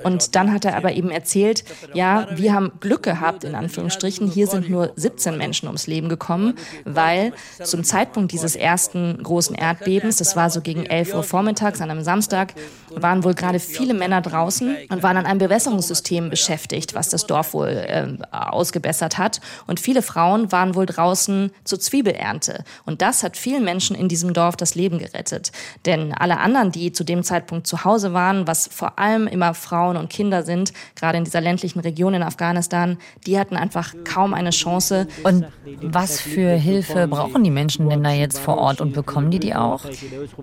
Und 0.03 0.35
dann 0.35 0.53
hat 0.53 0.65
er 0.65 0.75
aber 0.75 0.93
eben 0.93 1.09
erzählt, 1.09 1.63
ja, 1.93 2.27
wir 2.35 2.53
haben 2.53 2.71
Glück 2.79 3.03
gehabt, 3.03 3.43
in 3.43 3.55
Anführungsstrichen. 3.55 4.27
Hier 4.27 4.47
sind 4.47 4.69
nur 4.69 4.91
17 4.95 5.37
Menschen 5.37 5.67
ums 5.67 5.87
Leben 5.87 6.09
gekommen, 6.09 6.55
weil 6.85 7.33
zum 7.63 7.83
Zeitpunkt 7.83 8.31
dieses 8.31 8.55
ersten 8.55 9.21
großen 9.21 9.55
Erdbebens, 9.55 10.17
das 10.17 10.35
war 10.35 10.49
so 10.49 10.61
gegen 10.61 10.85
11 10.85 11.13
Uhr 11.13 11.23
vormittags 11.23 11.81
an 11.81 11.91
einem 11.91 12.03
Samstag, 12.03 12.53
waren 12.95 13.23
wohl 13.23 13.33
gerade 13.33 13.59
viele 13.59 13.93
Männer 13.93 14.21
draußen 14.21 14.75
und 14.89 15.03
waren 15.03 15.17
an 15.17 15.25
einem 15.25 15.39
Bewässerungssystem 15.39 16.29
beschäftigt, 16.29 16.95
was 16.95 17.09
das 17.09 17.27
Dorf 17.27 17.53
wohl 17.53 17.67
äh, 17.67 18.07
ausgebessert 18.31 19.17
hat. 19.17 19.41
Und 19.67 19.79
viele 19.79 20.01
Frauen 20.01 20.51
waren 20.51 20.75
wohl 20.75 20.85
draußen 20.85 21.51
zur 21.63 21.79
Zwiebelernte. 21.79 22.63
Und 22.85 23.01
das 23.01 23.23
hat 23.23 23.37
vielen 23.37 23.63
Menschen 23.63 23.95
in 23.95 24.07
diesem 24.07 24.33
Dorf 24.33 24.55
das 24.55 24.75
Leben 24.75 24.99
gerettet. 24.99 25.51
Denn 25.85 26.13
alle 26.13 26.39
anderen, 26.39 26.71
die 26.71 26.91
zu 26.91 27.03
dem 27.03 27.23
Zeitpunkt 27.23 27.67
zu 27.67 27.83
Hause 27.83 28.13
waren, 28.13 28.47
was 28.47 28.67
vor 28.71 28.97
allem 28.97 29.27
immer 29.27 29.53
Frauen 29.53 29.78
Frauen 29.79 29.95
und 29.95 30.09
Kinder 30.09 30.43
sind, 30.43 30.73
gerade 30.95 31.17
in 31.17 31.23
dieser 31.23 31.39
ländlichen 31.39 31.79
Region 31.79 32.13
in 32.13 32.21
Afghanistan, 32.21 32.97
die 33.25 33.39
hatten 33.39 33.55
einfach 33.55 33.93
kaum 34.03 34.33
eine 34.33 34.49
Chance. 34.49 35.07
Und 35.23 35.45
was 35.81 36.19
für 36.19 36.49
Hilfe 36.49 37.07
brauchen 37.07 37.45
die 37.45 37.49
Menschen 37.49 37.89
denn 37.89 38.03
da 38.03 38.11
jetzt 38.11 38.39
vor 38.39 38.57
Ort 38.57 38.81
und 38.81 38.91
bekommen 38.93 39.31
die 39.31 39.39
die 39.39 39.55
auch? 39.55 39.85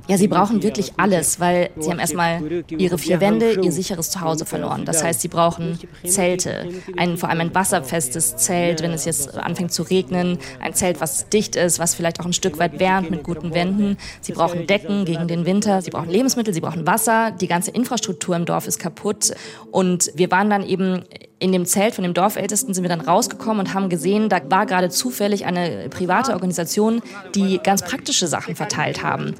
Ja, 0.08 0.16
sie 0.16 0.28
brauchen 0.28 0.62
wirklich 0.62 0.94
alles, 0.96 1.38
weil 1.38 1.68
sie 1.78 1.90
haben 1.90 1.98
erstmal 1.98 2.64
ihre 2.70 2.96
vier 2.96 3.20
Wände, 3.20 3.60
ihr 3.60 3.72
sicheres 3.72 4.10
Zuhause 4.10 4.46
verloren. 4.46 4.86
Das 4.86 5.04
heißt, 5.04 5.20
sie 5.20 5.28
brauchen 5.28 5.78
Zelte, 6.06 6.70
ein, 6.96 7.18
vor 7.18 7.28
allem 7.28 7.40
ein 7.40 7.54
wasserfestes 7.54 8.36
Zelt, 8.36 8.80
wenn 8.82 8.92
es 8.92 9.04
jetzt 9.04 9.36
anfängt 9.36 9.70
zu 9.70 9.82
regnen, 9.82 10.38
ein 10.60 10.72
Zelt, 10.72 11.02
was 11.02 11.28
dicht 11.28 11.56
ist, 11.56 11.78
was 11.78 11.94
vielleicht 11.94 12.20
auch 12.20 12.24
ein 12.24 12.32
Stück 12.32 12.58
weit 12.58 12.80
wärmt 12.80 13.10
mit 13.10 13.22
guten 13.22 13.52
Wänden. 13.52 13.98
Sie 14.22 14.32
brauchen 14.32 14.66
Decken 14.66 15.04
gegen 15.04 15.28
den 15.28 15.44
Winter, 15.44 15.82
sie 15.82 15.90
brauchen 15.90 16.08
Lebensmittel, 16.08 16.54
sie 16.54 16.62
brauchen 16.62 16.86
Wasser, 16.86 17.32
die 17.32 17.48
ganze 17.48 17.70
Infrastruktur 17.70 18.34
im 18.34 18.46
Dorf 18.46 18.66
ist 18.66 18.78
kaputt. 18.78 19.25
Und 19.70 20.10
wir 20.14 20.30
waren 20.30 20.50
dann 20.50 20.66
eben 20.66 21.04
in 21.38 21.52
dem 21.52 21.66
Zelt 21.66 21.94
von 21.94 22.02
dem 22.02 22.14
Dorfältesten 22.14 22.72
sind 22.72 22.82
wir 22.82 22.88
dann 22.88 23.00
rausgekommen 23.00 23.60
und 23.60 23.74
haben 23.74 23.88
gesehen, 23.88 24.28
da 24.28 24.40
war 24.48 24.64
gerade 24.66 24.88
zufällig 24.88 25.44
eine 25.44 25.88
private 25.90 26.32
Organisation, 26.32 27.02
die 27.34 27.58
ganz 27.62 27.82
praktische 27.82 28.26
Sachen 28.26 28.56
verteilt 28.56 29.02
haben. 29.02 29.34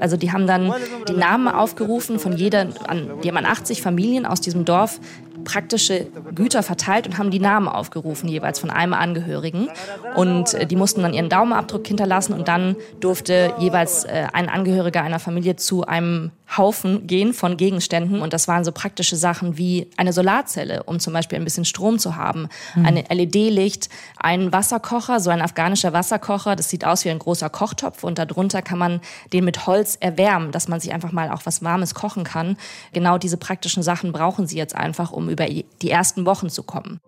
Also 0.00 0.16
die 0.16 0.32
haben 0.32 0.46
dann 0.46 0.72
die 1.08 1.14
Namen 1.14 1.46
aufgerufen 1.46 2.18
von 2.18 2.36
jeder, 2.36 2.64
die 2.64 3.28
haben 3.28 3.36
an 3.36 3.46
80 3.46 3.82
Familien 3.82 4.26
aus 4.26 4.40
diesem 4.40 4.64
Dorf 4.64 4.98
praktische 5.44 6.06
Güter 6.34 6.62
verteilt 6.62 7.06
und 7.06 7.18
haben 7.18 7.30
die 7.30 7.40
Namen 7.40 7.68
aufgerufen, 7.68 8.28
jeweils 8.28 8.58
von 8.58 8.70
einem 8.70 8.94
Angehörigen. 8.94 9.68
Und 10.16 10.54
äh, 10.54 10.66
die 10.66 10.76
mussten 10.76 11.02
dann 11.02 11.14
ihren 11.14 11.28
Daumenabdruck 11.28 11.86
hinterlassen 11.86 12.32
und 12.34 12.48
dann 12.48 12.76
durfte 13.00 13.54
jeweils 13.58 14.04
äh, 14.04 14.26
ein 14.32 14.48
Angehöriger 14.48 15.02
einer 15.02 15.18
Familie 15.18 15.56
zu 15.56 15.86
einem 15.86 16.30
Haufen 16.56 17.06
gehen 17.06 17.32
von 17.32 17.56
Gegenständen. 17.56 18.20
Und 18.20 18.32
das 18.32 18.48
waren 18.48 18.64
so 18.64 18.72
praktische 18.72 19.16
Sachen 19.16 19.56
wie 19.56 19.88
eine 19.96 20.12
Solarzelle, 20.12 20.82
um 20.82 20.98
zum 20.98 21.12
Beispiel 21.12 21.38
ein 21.38 21.44
bisschen 21.44 21.64
Strom 21.64 21.98
zu 21.98 22.16
haben, 22.16 22.48
mhm. 22.74 22.86
eine 22.86 23.04
LED-Licht, 23.08 23.88
ein 24.18 24.52
Wasserkocher, 24.52 25.20
so 25.20 25.30
ein 25.30 25.42
afghanischer 25.42 25.92
Wasserkocher. 25.92 26.56
Das 26.56 26.68
sieht 26.68 26.84
aus 26.84 27.04
wie 27.04 27.10
ein 27.10 27.18
großer 27.18 27.50
Kochtopf 27.50 28.02
und 28.02 28.18
darunter 28.18 28.62
kann 28.62 28.78
man 28.78 29.00
den 29.32 29.44
mit 29.44 29.66
Holz 29.66 29.96
erwärmen, 30.00 30.50
dass 30.50 30.66
man 30.66 30.80
sich 30.80 30.92
einfach 30.92 31.12
mal 31.12 31.30
auch 31.30 31.42
was 31.44 31.62
Warmes 31.62 31.94
kochen 31.94 32.24
kann. 32.24 32.56
Genau 32.92 33.18
diese 33.18 33.36
praktischen 33.36 33.82
Sachen 33.82 34.12
brauchen 34.12 34.46
sie 34.46 34.56
jetzt 34.56 34.74
einfach, 34.74 35.12
um 35.12 35.19
über 35.28 35.46
die 35.46 35.90
ersten 35.90 36.26
Wochen 36.26 36.48
zu 36.48 36.62
kommen. 36.62 37.00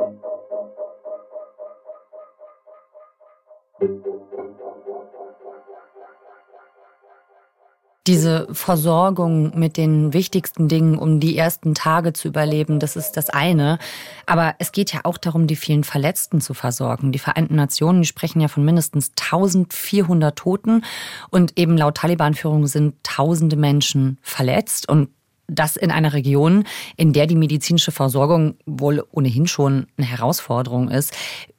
Diese 8.08 8.48
Versorgung 8.50 9.56
mit 9.56 9.76
den 9.76 10.12
wichtigsten 10.12 10.66
Dingen, 10.66 10.98
um 10.98 11.20
die 11.20 11.38
ersten 11.38 11.72
Tage 11.72 12.12
zu 12.12 12.26
überleben, 12.26 12.80
das 12.80 12.96
ist 12.96 13.12
das 13.12 13.30
eine. 13.30 13.78
Aber 14.26 14.56
es 14.58 14.72
geht 14.72 14.92
ja 14.92 15.02
auch 15.04 15.18
darum, 15.18 15.46
die 15.46 15.54
vielen 15.54 15.84
Verletzten 15.84 16.40
zu 16.40 16.52
versorgen. 16.52 17.12
Die 17.12 17.20
Vereinten 17.20 17.54
Nationen, 17.54 18.02
die 18.02 18.08
sprechen 18.08 18.40
ja 18.40 18.48
von 18.48 18.64
mindestens 18.64 19.12
1400 19.20 20.36
Toten 20.36 20.84
und 21.30 21.56
eben 21.56 21.76
laut 21.76 21.98
Taliban-Führung 21.98 22.66
sind 22.66 22.96
tausende 23.04 23.54
Menschen 23.54 24.18
verletzt 24.20 24.88
und 24.88 25.10
das 25.46 25.76
in 25.76 25.90
einer 25.90 26.12
Region, 26.12 26.64
in 26.96 27.12
der 27.12 27.26
die 27.26 27.36
medizinische 27.36 27.92
Versorgung 27.92 28.56
wohl 28.66 29.04
ohnehin 29.10 29.46
schon 29.46 29.86
eine 29.96 30.06
Herausforderung 30.06 30.88
ist. 30.88 31.12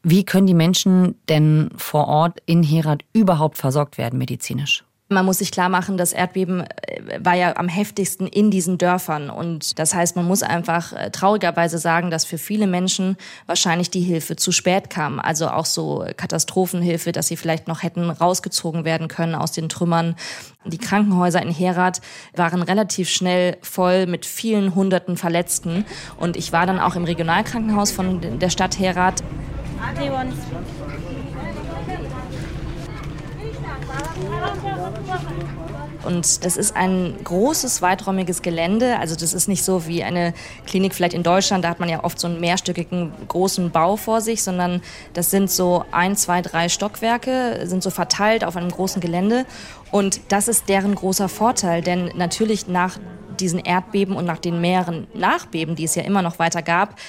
Wie 0.04 0.24
können 0.24 0.48
die 0.48 0.54
Menschen 0.54 1.16
denn 1.30 1.70
vor 1.75 2.08
Ort 2.08 2.40
in 2.46 2.63
Herat 2.63 3.04
überhaupt 3.13 3.58
versorgt 3.58 3.98
werden 3.98 4.18
medizinisch? 4.18 4.84
Man 5.10 5.26
muss 5.26 5.40
sich 5.40 5.52
klar 5.52 5.68
machen, 5.68 5.98
das 5.98 6.14
Erdbeben 6.14 6.62
äh, 6.62 7.20
war 7.20 7.36
ja 7.36 7.58
am 7.58 7.68
heftigsten 7.68 8.26
in 8.26 8.52
diesen 8.52 8.78
Dörfern. 8.78 9.30
Und 9.30 9.78
das 9.78 9.94
heißt, 9.94 10.16
man 10.16 10.26
muss 10.26 10.44
einfach 10.44 10.94
äh, 10.94 11.12
traurigerweise 11.12 11.78
sagen, 11.78 12.10
dass 12.10 12.24
für 12.26 12.38
viele 12.38 12.68
Menschen 12.68 13.18
wahrscheinlich 13.46 13.90
die 13.90 14.02
Hilfe 14.02 14.38
zu 14.38 14.52
spät 14.52 14.90
kam. 14.90 15.20
Also 15.20 15.50
auch 15.50 15.66
so 15.66 16.06
Katastrophenhilfe, 16.16 17.12
dass 17.12 17.28
sie 17.28 17.36
vielleicht 17.36 17.68
noch 17.68 17.84
hätten 17.84 18.10
rausgezogen 18.10 18.86
werden 18.86 19.10
können 19.10 19.36
aus 19.36 19.52
den 19.52 19.68
Trümmern. 19.68 20.16
Die 20.66 20.78
Krankenhäuser 20.78 21.42
in 21.42 21.52
Herat 21.52 22.02
waren 22.34 22.62
relativ 22.62 23.10
schnell 23.10 23.58
voll 23.62 24.08
mit 24.08 24.26
vielen 24.26 24.74
hunderten 24.74 25.18
Verletzten. 25.18 25.86
Und 26.18 26.38
ich 26.38 26.54
war 26.54 26.66
dann 26.66 26.80
auch 26.80 26.96
im 26.96 27.04
Regionalkrankenhaus 27.04 27.92
von 27.92 28.40
der 28.40 28.50
Stadt 28.50 28.80
Herat. 28.80 29.22
Und 36.06 36.44
das 36.44 36.58
ist 36.58 36.76
ein 36.76 37.16
großes, 37.24 37.82
weiträumiges 37.82 38.42
Gelände. 38.42 39.00
Also 39.00 39.16
das 39.16 39.34
ist 39.34 39.48
nicht 39.48 39.64
so 39.64 39.88
wie 39.88 40.04
eine 40.04 40.34
Klinik 40.66 40.94
vielleicht 40.94 41.14
in 41.14 41.24
Deutschland. 41.24 41.64
Da 41.64 41.70
hat 41.70 41.80
man 41.80 41.88
ja 41.90 42.04
oft 42.04 42.20
so 42.20 42.28
einen 42.28 42.40
mehrstöckigen 42.40 43.12
großen 43.28 43.72
Bau 43.72 43.96
vor 43.96 44.20
sich, 44.22 44.44
sondern 44.44 44.82
das 45.14 45.30
sind 45.30 45.50
so 45.50 45.86
ein, 45.92 46.16
zwei, 46.16 46.42
drei 46.42 46.68
Stockwerke, 46.68 47.62
sind 47.64 47.84
so 47.84 47.90
verteilt 47.90 48.44
auf 48.44 48.58
einem 48.58 48.70
großen 48.70 49.02
Gelände. 49.02 49.46
Und 49.92 50.20
das 50.30 50.48
ist 50.48 50.68
deren 50.68 50.96
großer 50.96 51.30
Vorteil, 51.30 51.82
denn 51.82 52.12
natürlich 52.16 52.68
nach 52.68 53.00
diesen 53.40 53.60
Erdbeben 53.60 54.16
und 54.16 54.26
nach 54.26 54.40
den 54.40 54.60
mehreren 54.60 55.08
Nachbeben, 55.14 55.76
die 55.76 55.86
es 55.86 55.96
ja 55.96 56.04
immer 56.04 56.22
noch 56.22 56.38
weiter 56.38 56.62
gab, 56.62 57.00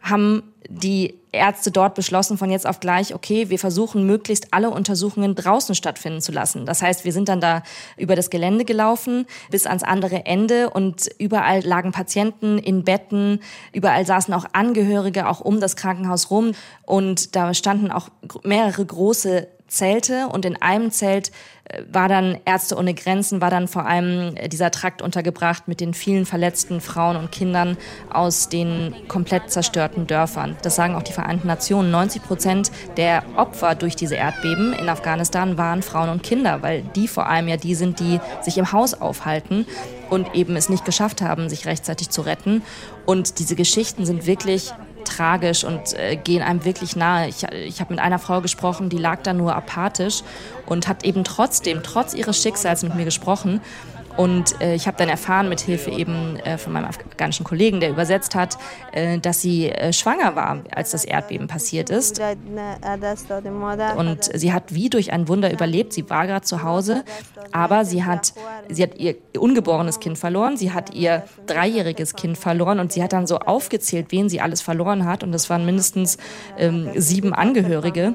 haben 0.00 0.42
die 0.68 1.17
Ärzte 1.32 1.70
dort 1.70 1.94
beschlossen 1.94 2.38
von 2.38 2.50
jetzt 2.50 2.66
auf 2.66 2.80
gleich, 2.80 3.14
okay, 3.14 3.50
wir 3.50 3.58
versuchen 3.58 4.06
möglichst 4.06 4.48
alle 4.52 4.70
Untersuchungen 4.70 5.34
draußen 5.34 5.74
stattfinden 5.74 6.20
zu 6.20 6.32
lassen. 6.32 6.66
Das 6.66 6.82
heißt, 6.82 7.04
wir 7.04 7.12
sind 7.12 7.28
dann 7.28 7.40
da 7.40 7.62
über 7.96 8.16
das 8.16 8.30
Gelände 8.30 8.64
gelaufen 8.64 9.26
bis 9.50 9.66
ans 9.66 9.82
andere 9.82 10.26
Ende 10.26 10.70
und 10.70 11.08
überall 11.18 11.60
lagen 11.60 11.92
Patienten 11.92 12.58
in 12.58 12.84
Betten, 12.84 13.40
überall 13.72 14.06
saßen 14.06 14.32
auch 14.32 14.46
Angehörige 14.52 15.28
auch 15.28 15.40
um 15.40 15.60
das 15.60 15.76
Krankenhaus 15.76 16.30
rum 16.30 16.52
und 16.84 17.36
da 17.36 17.52
standen 17.54 17.90
auch 17.90 18.08
mehrere 18.44 18.84
große 18.84 19.48
Zelte 19.68 20.28
und 20.28 20.44
in 20.44 20.60
einem 20.60 20.90
Zelt 20.90 21.30
äh, 21.64 21.82
war 21.90 22.08
dann 22.08 22.38
Ärzte 22.44 22.76
ohne 22.76 22.94
Grenzen, 22.94 23.40
war 23.40 23.50
dann 23.50 23.68
vor 23.68 23.86
allem 23.86 24.34
äh, 24.36 24.48
dieser 24.48 24.70
Trakt 24.70 25.02
untergebracht 25.02 25.68
mit 25.68 25.80
den 25.80 25.94
vielen 25.94 26.26
verletzten 26.26 26.80
Frauen 26.80 27.16
und 27.16 27.30
Kindern 27.30 27.76
aus 28.10 28.48
den 28.48 28.94
komplett 29.08 29.50
zerstörten 29.50 30.06
Dörfern. 30.06 30.56
Das 30.62 30.76
sagen 30.76 30.94
auch 30.94 31.02
die 31.02 31.12
Vereinten 31.12 31.46
Nationen. 31.46 31.90
90 31.90 32.22
Prozent 32.22 32.72
der 32.96 33.22
Opfer 33.36 33.74
durch 33.74 33.94
diese 33.94 34.16
Erdbeben 34.16 34.72
in 34.72 34.88
Afghanistan 34.88 35.58
waren 35.58 35.82
Frauen 35.82 36.08
und 36.08 36.22
Kinder, 36.22 36.62
weil 36.62 36.82
die 36.96 37.08
vor 37.08 37.26
allem 37.26 37.48
ja 37.48 37.56
die 37.56 37.74
sind, 37.74 38.00
die 38.00 38.20
sich 38.42 38.58
im 38.58 38.72
Haus 38.72 38.94
aufhalten 38.94 39.66
und 40.10 40.34
eben 40.34 40.56
es 40.56 40.68
nicht 40.68 40.84
geschafft 40.84 41.22
haben, 41.22 41.48
sich 41.48 41.66
rechtzeitig 41.66 42.10
zu 42.10 42.22
retten. 42.22 42.62
Und 43.04 43.38
diese 43.38 43.56
Geschichten 43.56 44.06
sind 44.06 44.26
wirklich 44.26 44.72
tragisch 45.08 45.64
und 45.64 45.94
äh, 45.94 46.16
gehen 46.16 46.42
einem 46.42 46.64
wirklich 46.64 46.96
nahe. 46.96 47.28
Ich, 47.28 47.44
ich 47.44 47.80
habe 47.80 47.94
mit 47.94 48.02
einer 48.02 48.18
Frau 48.18 48.40
gesprochen, 48.40 48.88
die 48.88 48.98
lag 48.98 49.22
da 49.22 49.32
nur 49.32 49.56
apathisch 49.56 50.22
und 50.66 50.86
hat 50.88 51.04
eben 51.04 51.24
trotzdem, 51.24 51.82
trotz 51.82 52.14
ihres 52.14 52.40
Schicksals 52.40 52.82
mit 52.82 52.94
mir 52.94 53.04
gesprochen 53.04 53.60
und 54.18 54.60
äh, 54.60 54.74
ich 54.74 54.88
habe 54.88 54.96
dann 54.96 55.08
erfahren, 55.08 55.48
mit 55.48 55.60
Hilfe 55.60 55.92
eben 55.92 56.36
äh, 56.40 56.58
von 56.58 56.72
meinem 56.72 56.86
afghanischen 56.86 57.44
Kollegen, 57.44 57.78
der 57.78 57.90
übersetzt 57.90 58.34
hat, 58.34 58.58
äh, 58.90 59.20
dass 59.20 59.40
sie 59.40 59.70
äh, 59.70 59.92
schwanger 59.92 60.34
war, 60.34 60.64
als 60.72 60.90
das 60.90 61.04
Erdbeben 61.04 61.46
passiert 61.46 61.88
ist. 61.88 62.20
Und 63.96 64.24
sie 64.34 64.52
hat 64.52 64.74
wie 64.74 64.90
durch 64.90 65.12
ein 65.12 65.28
Wunder 65.28 65.52
überlebt. 65.52 65.92
Sie 65.92 66.10
war 66.10 66.26
gerade 66.26 66.44
zu 66.44 66.64
Hause, 66.64 67.04
aber 67.52 67.84
sie 67.84 68.02
hat, 68.02 68.32
sie 68.68 68.82
hat 68.82 68.98
ihr 68.98 69.14
ungeborenes 69.38 70.00
Kind 70.00 70.18
verloren, 70.18 70.56
sie 70.56 70.72
hat 70.72 70.92
ihr 70.94 71.22
dreijähriges 71.46 72.16
Kind 72.16 72.36
verloren 72.36 72.80
und 72.80 72.90
sie 72.90 73.04
hat 73.04 73.12
dann 73.12 73.28
so 73.28 73.38
aufgezählt, 73.38 74.06
wen 74.10 74.28
sie 74.28 74.40
alles 74.40 74.62
verloren 74.62 75.04
hat. 75.04 75.22
Und 75.22 75.30
das 75.30 75.48
waren 75.48 75.64
mindestens 75.64 76.18
ähm, 76.58 76.90
sieben 76.96 77.34
Angehörige. 77.34 78.14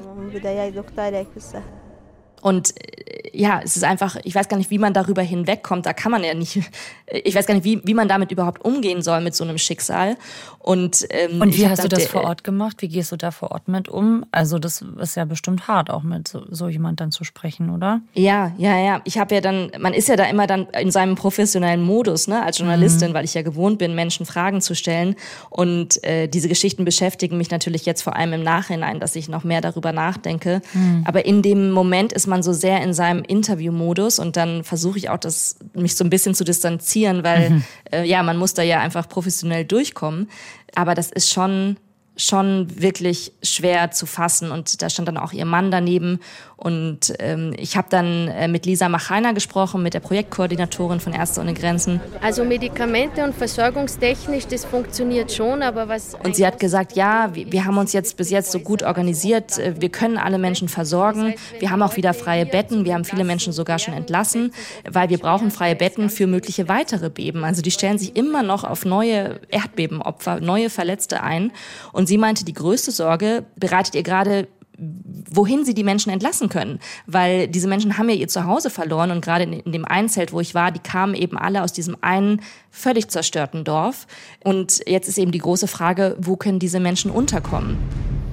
Und 2.44 2.74
äh, 2.78 3.30
ja, 3.32 3.62
es 3.64 3.74
ist 3.74 3.84
einfach, 3.84 4.16
ich 4.22 4.34
weiß 4.34 4.48
gar 4.48 4.58
nicht, 4.58 4.70
wie 4.70 4.76
man 4.76 4.92
darüber 4.92 5.22
hinwegkommt. 5.22 5.86
Da 5.86 5.94
kann 5.94 6.12
man 6.12 6.22
ja 6.22 6.34
nicht, 6.34 6.60
ich 7.06 7.34
weiß 7.34 7.46
gar 7.46 7.54
nicht, 7.54 7.64
wie, 7.64 7.80
wie 7.84 7.94
man 7.94 8.06
damit 8.06 8.30
überhaupt 8.30 8.62
umgehen 8.62 9.00
soll 9.00 9.22
mit 9.22 9.34
so 9.34 9.44
einem 9.44 9.56
Schicksal. 9.56 10.18
Und, 10.58 11.06
ähm, 11.10 11.40
und 11.40 11.56
wie 11.56 11.68
hast 11.68 11.84
du 11.84 11.88
das 11.88 12.06
vor 12.06 12.24
Ort 12.24 12.44
gemacht? 12.44 12.80
Wie 12.80 12.88
gehst 12.88 13.12
du 13.12 13.16
da 13.16 13.30
vor 13.30 13.50
Ort 13.50 13.68
mit 13.68 13.88
um? 13.88 14.24
Also 14.30 14.58
das 14.58 14.82
ist 14.98 15.14
ja 15.14 15.24
bestimmt 15.24 15.68
hart, 15.68 15.88
auch 15.90 16.02
mit 16.02 16.28
so, 16.28 16.42
so 16.50 16.68
jemand 16.68 17.00
dann 17.00 17.12
zu 17.12 17.24
sprechen, 17.24 17.70
oder? 17.70 18.00
Ja, 18.12 18.52
ja, 18.58 18.78
ja. 18.78 19.00
Ich 19.04 19.18
habe 19.18 19.34
ja 19.34 19.40
dann, 19.40 19.70
man 19.78 19.94
ist 19.94 20.08
ja 20.08 20.16
da 20.16 20.24
immer 20.24 20.46
dann 20.46 20.66
in 20.80 20.90
seinem 20.90 21.14
professionellen 21.14 21.82
Modus, 21.82 22.28
ne, 22.28 22.42
als 22.42 22.58
Journalistin, 22.58 23.10
mhm. 23.10 23.14
weil 23.14 23.24
ich 23.24 23.34
ja 23.34 23.42
gewohnt 23.42 23.78
bin, 23.78 23.94
Menschen 23.94 24.26
Fragen 24.26 24.60
zu 24.60 24.74
stellen. 24.74 25.16
Und 25.50 26.02
äh, 26.04 26.28
diese 26.28 26.48
Geschichten 26.48 26.84
beschäftigen 26.84 27.38
mich 27.38 27.50
natürlich 27.50 27.86
jetzt 27.86 28.02
vor 28.02 28.16
allem 28.16 28.34
im 28.34 28.42
Nachhinein, 28.42 29.00
dass 29.00 29.16
ich 29.16 29.28
noch 29.28 29.44
mehr 29.44 29.60
darüber 29.60 29.92
nachdenke. 29.92 30.62
Mhm. 30.72 31.04
Aber 31.06 31.24
in 31.26 31.42
dem 31.42 31.72
Moment 31.72 32.12
ist 32.12 32.26
man 32.26 32.33
so 32.42 32.52
sehr 32.52 32.82
in 32.82 32.92
seinem 32.94 33.22
Interview-Modus 33.22 34.18
und 34.18 34.36
dann 34.36 34.64
versuche 34.64 34.98
ich 34.98 35.10
auch, 35.10 35.18
das 35.18 35.56
mich 35.74 35.96
so 35.96 36.04
ein 36.04 36.10
bisschen 36.10 36.34
zu 36.34 36.44
distanzieren, 36.44 37.24
weil 37.24 37.50
mhm. 37.50 37.64
äh, 37.92 38.04
ja, 38.04 38.22
man 38.22 38.36
muss 38.36 38.54
da 38.54 38.62
ja 38.62 38.80
einfach 38.80 39.08
professionell 39.08 39.64
durchkommen. 39.64 40.28
Aber 40.74 40.94
das 40.94 41.10
ist 41.10 41.32
schon 41.32 41.76
schon 42.16 42.80
wirklich 42.80 43.32
schwer 43.42 43.90
zu 43.90 44.06
fassen. 44.06 44.50
Und 44.50 44.82
da 44.82 44.88
stand 44.88 45.08
dann 45.08 45.16
auch 45.16 45.32
ihr 45.32 45.44
Mann 45.44 45.70
daneben. 45.70 46.20
Und 46.56 47.12
ähm, 47.18 47.52
ich 47.58 47.76
habe 47.76 47.88
dann 47.90 48.28
äh, 48.28 48.48
mit 48.48 48.64
Lisa 48.64 48.88
Machainer 48.88 49.34
gesprochen, 49.34 49.82
mit 49.82 49.92
der 49.92 50.00
Projektkoordinatorin 50.00 51.00
von 51.00 51.12
Ärzte 51.12 51.40
ohne 51.40 51.52
Grenzen. 51.52 52.00
Also 52.22 52.44
Medikamente 52.44 53.24
und 53.24 53.34
versorgungstechnisch, 53.34 54.46
das 54.46 54.64
funktioniert 54.64 55.32
schon, 55.32 55.62
aber 55.62 55.88
was... 55.88 56.14
Und 56.22 56.36
sie 56.36 56.46
hat 56.46 56.60
gesagt, 56.60 56.96
ja, 56.96 57.34
wir, 57.34 57.50
wir 57.50 57.64
haben 57.64 57.76
uns 57.76 57.92
jetzt 57.92 58.16
bis 58.16 58.30
jetzt 58.30 58.52
so 58.52 58.60
gut 58.60 58.82
organisiert, 58.82 59.58
äh, 59.58 59.74
wir 59.78 59.88
können 59.88 60.16
alle 60.16 60.38
Menschen 60.38 60.68
versorgen, 60.68 61.34
wir 61.58 61.70
haben 61.70 61.82
auch 61.82 61.96
wieder 61.96 62.14
freie 62.14 62.46
Betten, 62.46 62.84
wir 62.84 62.94
haben 62.94 63.04
viele 63.04 63.24
Menschen 63.24 63.52
sogar 63.52 63.78
schon 63.78 63.94
entlassen, 63.94 64.52
weil 64.88 65.10
wir 65.10 65.18
brauchen 65.18 65.50
freie 65.50 65.74
Betten 65.74 66.08
für 66.08 66.26
mögliche 66.26 66.68
weitere 66.68 67.10
Beben. 67.10 67.44
Also 67.44 67.62
die 67.62 67.72
stellen 67.72 67.98
sich 67.98 68.16
immer 68.16 68.42
noch 68.42 68.64
auf 68.64 68.84
neue 68.84 69.40
Erdbebenopfer, 69.50 70.40
neue 70.40 70.70
Verletzte 70.70 71.22
ein. 71.22 71.52
Und 71.92 72.03
sie 72.06 72.18
meinte, 72.18 72.44
die 72.44 72.54
größte 72.54 72.90
Sorge 72.90 73.44
bereitet 73.56 73.94
ihr 73.94 74.02
gerade 74.02 74.48
wohin 74.78 75.64
sie 75.64 75.74
die 75.74 75.84
Menschen 75.84 76.10
entlassen 76.10 76.48
können. 76.48 76.80
Weil 77.06 77.48
diese 77.48 77.68
Menschen 77.68 77.96
haben 77.98 78.08
ja 78.08 78.14
ihr 78.14 78.28
Zuhause 78.28 78.70
verloren 78.70 79.10
und 79.10 79.24
gerade 79.24 79.44
in, 79.44 79.72
dem 79.72 79.84
einen 79.84 80.08
Zelt, 80.08 80.32
wo 80.32 80.40
ich 80.40 80.54
war, 80.54 80.72
die 80.72 80.80
kamen 80.80 81.14
eben 81.14 81.38
alle 81.38 81.62
aus 81.62 81.72
diesem 81.72 81.96
einen 82.00 82.40
völlig 82.70 83.08
zerstörten 83.08 83.64
Dorf. 83.64 84.06
Und 84.42 84.80
jetzt 84.86 85.08
ist 85.08 85.18
eben 85.18 85.32
die 85.32 85.38
große 85.38 85.68
Frage, 85.68 86.16
wo 86.18 86.36
können 86.36 86.58
diese 86.58 86.80
Menschen 86.80 87.10
unterkommen? 87.10 87.78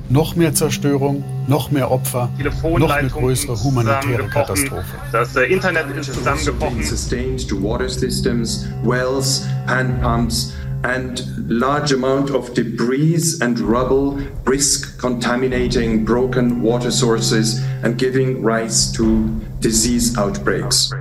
Noch 0.09 0.35
mehr 0.35 0.53
Zerstörung, 0.53 1.23
noch 1.47 1.71
mehr 1.71 1.89
Opfer, 1.89 2.29
noch 2.77 2.91
eine 2.91 3.07
größere 3.07 3.63
humanitäre 3.63 4.27
Katastrophe. 4.27 4.83
Das 5.13 5.33
Internet 5.37 5.95
ist 5.95 6.13
zusammengebrochen. 6.13 6.83
Sustained 6.83 7.47
to 7.47 7.63
water 7.63 7.87
systems, 7.87 8.67
wells, 8.83 9.47
handpumps, 9.67 10.51
and 10.83 11.23
large 11.47 11.93
amount 11.93 12.31
of 12.31 12.53
debris 12.53 13.39
and 13.41 13.59
rubble 13.59 14.17
risk 14.45 14.99
contaminating 14.99 16.03
broken 16.05 16.61
water 16.61 16.91
sources 16.91 17.61
and 17.83 17.97
giving 17.97 18.43
rise 18.43 18.91
to 18.91 19.27
disease 19.59 20.17
outbreaks. 20.17 20.91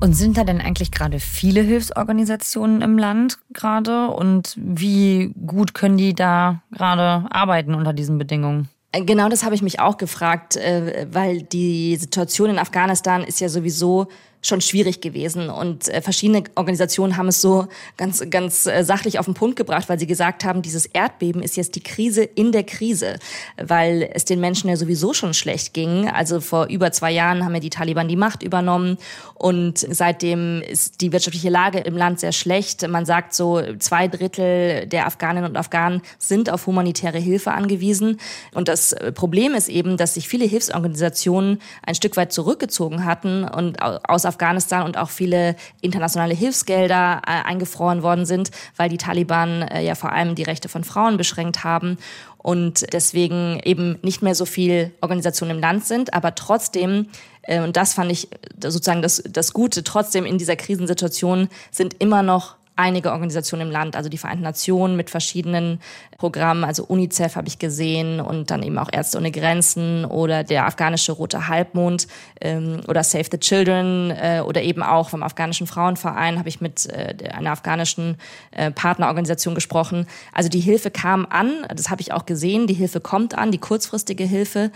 Und 0.00 0.12
sind 0.12 0.36
da 0.36 0.44
denn 0.44 0.60
eigentlich 0.60 0.90
gerade 0.90 1.18
viele 1.18 1.62
Hilfsorganisationen 1.62 2.82
im 2.82 2.98
Land 2.98 3.38
gerade? 3.54 4.08
Und 4.08 4.54
wie 4.56 5.32
gut 5.46 5.72
können 5.72 5.96
die 5.96 6.14
da 6.14 6.60
gerade 6.72 7.26
arbeiten 7.30 7.74
unter 7.74 7.94
diesen 7.94 8.18
Bedingungen? 8.18 8.68
Genau 8.92 9.28
das 9.28 9.44
habe 9.44 9.54
ich 9.54 9.62
mich 9.62 9.80
auch 9.80 9.96
gefragt, 9.96 10.56
äh, 10.56 11.06
weil 11.10 11.42
die 11.42 11.96
Situation 11.96 12.50
in 12.50 12.58
Afghanistan 12.58 13.24
ist 13.24 13.40
ja 13.40 13.48
sowieso 13.48 14.08
schon 14.44 14.60
schwierig 14.60 15.00
gewesen. 15.00 15.48
Und 15.48 15.88
äh, 15.88 16.02
verschiedene 16.02 16.44
Organisationen 16.54 17.16
haben 17.16 17.28
es 17.28 17.40
so 17.40 17.66
ganz, 17.96 18.22
ganz 18.30 18.66
äh, 18.66 18.84
sachlich 18.84 19.18
auf 19.18 19.24
den 19.24 19.34
Punkt 19.34 19.56
gebracht, 19.56 19.88
weil 19.88 19.98
sie 19.98 20.06
gesagt 20.06 20.44
haben, 20.44 20.62
dieses 20.62 20.86
Erdbeben 20.86 21.42
ist 21.42 21.56
jetzt 21.56 21.74
die 21.74 21.82
Krise 21.82 22.22
in 22.22 22.52
der 22.52 22.64
Krise, 22.64 23.18
weil 23.56 24.10
es 24.12 24.24
den 24.24 24.40
Menschen 24.40 24.68
ja 24.68 24.76
sowieso 24.76 25.14
schon 25.14 25.34
schlecht 25.34 25.72
ging. 25.72 26.08
Also 26.08 26.40
vor 26.40 26.66
über 26.66 26.92
zwei 26.92 27.10
Jahren 27.10 27.44
haben 27.44 27.54
ja 27.54 27.60
die 27.60 27.70
Taliban 27.70 28.06
die 28.06 28.16
Macht 28.16 28.42
übernommen 28.42 28.98
und 29.34 29.78
seitdem 29.78 30.60
ist 30.62 31.00
die 31.00 31.12
wirtschaftliche 31.12 31.48
Lage 31.50 31.78
im 31.78 31.96
Land 31.96 32.20
sehr 32.20 32.32
schlecht. 32.32 32.86
Man 32.86 33.06
sagt 33.06 33.34
so, 33.34 33.62
zwei 33.78 34.08
Drittel 34.08 34.86
der 34.86 35.06
Afghaninnen 35.06 35.50
und 35.50 35.56
Afghanen 35.56 36.02
sind 36.18 36.50
auf 36.50 36.66
humanitäre 36.66 37.18
Hilfe 37.18 37.52
angewiesen. 37.52 38.20
Und 38.52 38.68
das 38.68 38.92
äh, 38.92 39.10
Problem 39.10 39.54
ist 39.54 39.68
eben, 39.68 39.96
dass 39.96 40.14
sich 40.14 40.28
viele 40.28 40.44
Hilfsorganisationen 40.44 41.60
ein 41.82 41.94
Stück 41.94 42.16
weit 42.16 42.32
zurückgezogen 42.32 43.04
hatten 43.06 43.44
und 43.44 43.82
aus 43.82 44.26
Afghanistan 44.34 44.84
und 44.84 44.98
auch 44.98 45.10
viele 45.10 45.56
internationale 45.80 46.34
Hilfsgelder 46.34 47.22
äh, 47.26 47.48
eingefroren 47.48 48.02
worden 48.02 48.26
sind, 48.26 48.50
weil 48.76 48.88
die 48.88 48.98
Taliban 48.98 49.62
äh, 49.62 49.82
ja 49.82 49.94
vor 49.94 50.12
allem 50.12 50.34
die 50.34 50.42
Rechte 50.42 50.68
von 50.68 50.84
Frauen 50.84 51.16
beschränkt 51.16 51.64
haben 51.64 51.98
und 52.38 52.92
deswegen 52.92 53.60
eben 53.64 53.98
nicht 54.02 54.22
mehr 54.22 54.34
so 54.34 54.44
viel 54.44 54.92
Organisationen 55.00 55.56
im 55.56 55.60
Land 55.60 55.86
sind, 55.86 56.12
aber 56.12 56.34
trotzdem 56.34 57.08
äh, 57.42 57.60
und 57.60 57.76
das 57.76 57.94
fand 57.94 58.10
ich 58.10 58.28
sozusagen 58.60 59.02
das, 59.02 59.22
das 59.28 59.52
Gute. 59.52 59.84
Trotzdem 59.84 60.24
in 60.24 60.38
dieser 60.38 60.56
Krisensituation 60.56 61.48
sind 61.70 61.94
immer 62.00 62.22
noch 62.22 62.56
einige 62.76 63.12
Organisationen 63.12 63.68
im 63.68 63.72
Land, 63.72 63.96
also 63.96 64.08
die 64.08 64.18
Vereinten 64.18 64.42
Nationen 64.42 64.96
mit 64.96 65.10
verschiedenen 65.10 65.80
Programmen, 66.18 66.64
also 66.64 66.84
UNICEF 66.84 67.36
habe 67.36 67.46
ich 67.46 67.58
gesehen 67.58 68.20
und 68.20 68.50
dann 68.50 68.62
eben 68.62 68.78
auch 68.78 68.88
Ärzte 68.92 69.18
ohne 69.18 69.30
Grenzen 69.30 70.04
oder 70.04 70.42
der 70.42 70.66
afghanische 70.66 71.12
Rote 71.12 71.48
Halbmond 71.48 72.08
ähm, 72.40 72.80
oder 72.88 73.04
Save 73.04 73.26
the 73.30 73.38
Children 73.38 74.10
äh, 74.10 74.42
oder 74.44 74.62
eben 74.62 74.82
auch 74.82 75.10
vom 75.10 75.22
afghanischen 75.22 75.66
Frauenverein 75.66 76.38
habe 76.38 76.48
ich 76.48 76.60
mit 76.60 76.86
äh, 76.86 77.14
einer 77.32 77.52
afghanischen 77.52 78.16
äh, 78.50 78.70
Partnerorganisation 78.70 79.54
gesprochen. 79.54 80.06
Also 80.32 80.48
die 80.48 80.60
Hilfe 80.60 80.90
kam 80.90 81.26
an, 81.30 81.66
das 81.74 81.90
habe 81.90 82.00
ich 82.00 82.12
auch 82.12 82.26
gesehen, 82.26 82.66
die 82.66 82.74
Hilfe 82.74 83.00
kommt 83.00 83.36
an, 83.36 83.52
die 83.52 83.58
kurzfristige 83.58 84.24
Hilfe. 84.24 84.70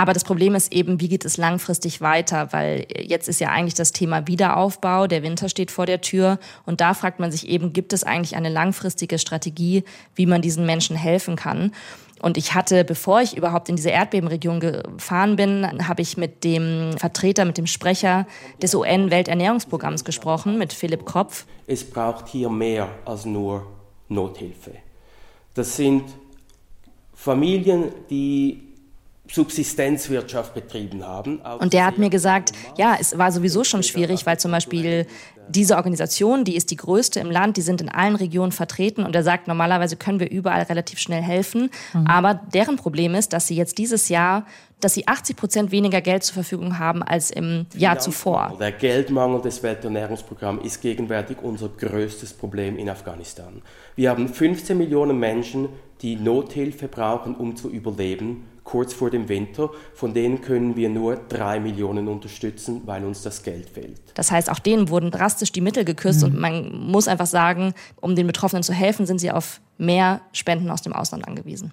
Aber 0.00 0.14
das 0.14 0.24
Problem 0.24 0.54
ist 0.54 0.72
eben, 0.72 0.98
wie 0.98 1.10
geht 1.10 1.26
es 1.26 1.36
langfristig 1.36 2.00
weiter? 2.00 2.54
Weil 2.54 2.86
jetzt 2.98 3.28
ist 3.28 3.38
ja 3.38 3.50
eigentlich 3.50 3.74
das 3.74 3.92
Thema 3.92 4.26
Wiederaufbau, 4.26 5.06
der 5.06 5.22
Winter 5.22 5.50
steht 5.50 5.70
vor 5.70 5.84
der 5.84 6.00
Tür 6.00 6.38
und 6.64 6.80
da 6.80 6.94
fragt 6.94 7.20
man 7.20 7.30
sich 7.30 7.46
eben, 7.46 7.74
gibt 7.74 7.92
es 7.92 8.02
eigentlich 8.02 8.34
eine 8.34 8.48
langfristige 8.48 9.18
Strategie, 9.18 9.84
wie 10.14 10.24
man 10.24 10.40
diesen 10.40 10.64
Menschen 10.64 10.96
helfen 10.96 11.36
kann? 11.36 11.72
Und 12.22 12.38
ich 12.38 12.54
hatte, 12.54 12.82
bevor 12.82 13.20
ich 13.20 13.36
überhaupt 13.36 13.68
in 13.68 13.76
diese 13.76 13.90
Erdbebenregion 13.90 14.60
gefahren 14.60 15.36
bin, 15.36 15.86
habe 15.86 16.00
ich 16.00 16.16
mit 16.16 16.44
dem 16.44 16.96
Vertreter, 16.96 17.44
mit 17.44 17.58
dem 17.58 17.66
Sprecher 17.66 18.26
des 18.62 18.74
UN-Welternährungsprogramms 18.74 20.06
gesprochen, 20.06 20.56
mit 20.56 20.72
Philipp 20.72 21.04
Kropf. 21.04 21.44
Es 21.66 21.84
braucht 21.84 22.26
hier 22.28 22.48
mehr 22.48 22.88
als 23.04 23.26
nur 23.26 23.66
Nothilfe. 24.08 24.72
Das 25.52 25.76
sind 25.76 26.04
Familien, 27.12 27.92
die 28.08 28.69
Subsistenzwirtschaft 29.32 30.54
betrieben 30.54 31.06
haben. 31.06 31.40
Und 31.58 31.72
der 31.72 31.86
hat 31.86 31.98
mir 31.98 32.10
gesagt, 32.10 32.52
ja, 32.76 32.96
es 33.00 33.16
war 33.16 33.30
sowieso 33.30 33.64
schon 33.64 33.82
schwierig, 33.82 34.26
weil 34.26 34.38
zum 34.38 34.50
Beispiel 34.50 35.06
diese 35.50 35.76
Organisation, 35.76 36.44
die 36.44 36.56
ist 36.56 36.70
die 36.70 36.76
größte 36.76 37.20
im 37.20 37.30
Land, 37.30 37.56
die 37.56 37.62
sind 37.62 37.80
in 37.80 37.88
allen 37.88 38.16
Regionen 38.16 38.52
vertreten 38.52 39.04
und 39.04 39.14
er 39.16 39.22
sagt, 39.22 39.48
normalerweise 39.48 39.96
können 39.96 40.20
wir 40.20 40.30
überall 40.30 40.62
relativ 40.62 40.98
schnell 40.98 41.22
helfen. 41.22 41.70
Mhm. 41.92 42.06
Aber 42.06 42.34
deren 42.34 42.76
Problem 42.76 43.14
ist, 43.14 43.32
dass 43.32 43.48
sie 43.48 43.56
jetzt 43.56 43.78
dieses 43.78 44.08
Jahr, 44.08 44.46
dass 44.80 44.94
sie 44.94 45.08
80 45.08 45.36
Prozent 45.36 45.70
weniger 45.72 46.00
Geld 46.00 46.22
zur 46.22 46.34
Verfügung 46.34 46.78
haben 46.78 47.02
als 47.02 47.30
im 47.30 47.66
Jahr 47.74 47.98
zuvor. 47.98 48.56
Der 48.60 48.72
Geldmangel 48.72 49.42
des 49.42 49.62
Welternährungsprogramms 49.62 50.64
ist 50.64 50.80
gegenwärtig 50.80 51.38
unser 51.42 51.68
größtes 51.68 52.32
Problem 52.32 52.78
in 52.78 52.88
Afghanistan. 52.88 53.62
Wir 53.96 54.10
haben 54.10 54.28
15 54.28 54.78
Millionen 54.78 55.18
Menschen, 55.18 55.68
die 56.00 56.16
Nothilfe 56.16 56.88
brauchen, 56.88 57.34
um 57.34 57.56
zu 57.56 57.68
überleben 57.68 58.44
kurz 58.64 58.92
vor 58.92 59.10
dem 59.10 59.28
Winter. 59.28 59.70
Von 59.94 60.14
denen 60.14 60.40
können 60.40 60.76
wir 60.76 60.88
nur 60.88 61.16
drei 61.16 61.60
Millionen 61.60 62.08
unterstützen, 62.08 62.82
weil 62.86 63.04
uns 63.04 63.22
das 63.22 63.42
Geld 63.42 63.68
fehlt. 63.68 64.00
Das 64.14 64.30
heißt, 64.30 64.50
auch 64.50 64.58
denen 64.58 64.88
wurden 64.88 65.10
drastisch 65.10 65.52
die 65.52 65.60
Mittel 65.60 65.84
gekürzt 65.84 66.22
mhm. 66.22 66.28
und 66.28 66.40
man 66.40 66.86
muss 66.86 67.08
einfach 67.08 67.26
sagen, 67.26 67.74
um 68.00 68.16
den 68.16 68.26
Betroffenen 68.26 68.62
zu 68.62 68.72
helfen, 68.72 69.06
sind 69.06 69.20
sie 69.20 69.30
auf 69.30 69.60
mehr 69.78 70.20
Spenden 70.32 70.70
aus 70.70 70.82
dem 70.82 70.92
Ausland 70.92 71.26
angewiesen. 71.26 71.72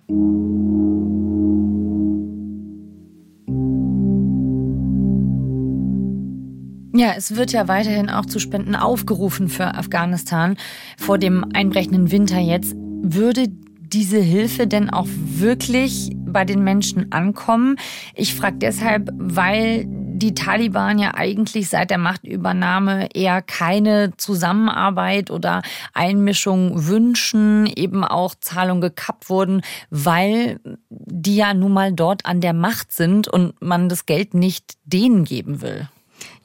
Ja, 6.98 7.14
es 7.16 7.36
wird 7.36 7.52
ja 7.52 7.68
weiterhin 7.68 8.10
auch 8.10 8.26
zu 8.26 8.40
Spenden 8.40 8.76
aufgerufen 8.76 9.50
für 9.50 9.76
Afghanistan. 9.76 10.58
Vor 10.98 11.20
dem 11.20 11.46
einbrechenden 11.54 12.12
Winter 12.12 12.40
jetzt. 12.40 12.76
Würde 12.76 13.50
diese 13.94 14.18
Hilfe 14.18 14.66
denn 14.66 14.90
auch 14.90 15.08
wirklich 15.08 16.10
bei 16.28 16.46
den 16.46 16.64
Menschen 16.64 17.12
ankommen? 17.12 17.78
Ich 18.16 18.36
frage 18.36 18.58
deshalb, 18.58 19.10
weil 19.18 19.86
die 19.88 20.34
Taliban 20.34 20.98
ja 20.98 21.14
eigentlich 21.14 21.70
seit 21.70 21.92
der 21.92 21.98
Machtübernahme 21.98 23.10
eher 23.14 23.42
keine 23.42 24.16
Zusammenarbeit 24.18 25.30
oder 25.30 25.62
Einmischung 25.94 26.88
wünschen, 26.88 27.68
eben 27.68 28.04
auch 28.04 28.34
Zahlungen 28.40 28.82
gekappt 28.82 29.30
wurden, 29.30 29.62
weil 29.90 30.60
die 30.90 31.36
ja 31.36 31.54
nun 31.54 31.74
mal 31.74 31.94
dort 31.94 32.26
an 32.26 32.42
der 32.42 32.54
Macht 32.54 32.92
sind 32.92 33.28
und 33.28 33.62
man 33.62 33.90
das 33.90 34.06
Geld 34.06 34.34
nicht 34.34 34.78
denen 34.86 35.24
geben 35.24 35.62
will. 35.62 35.88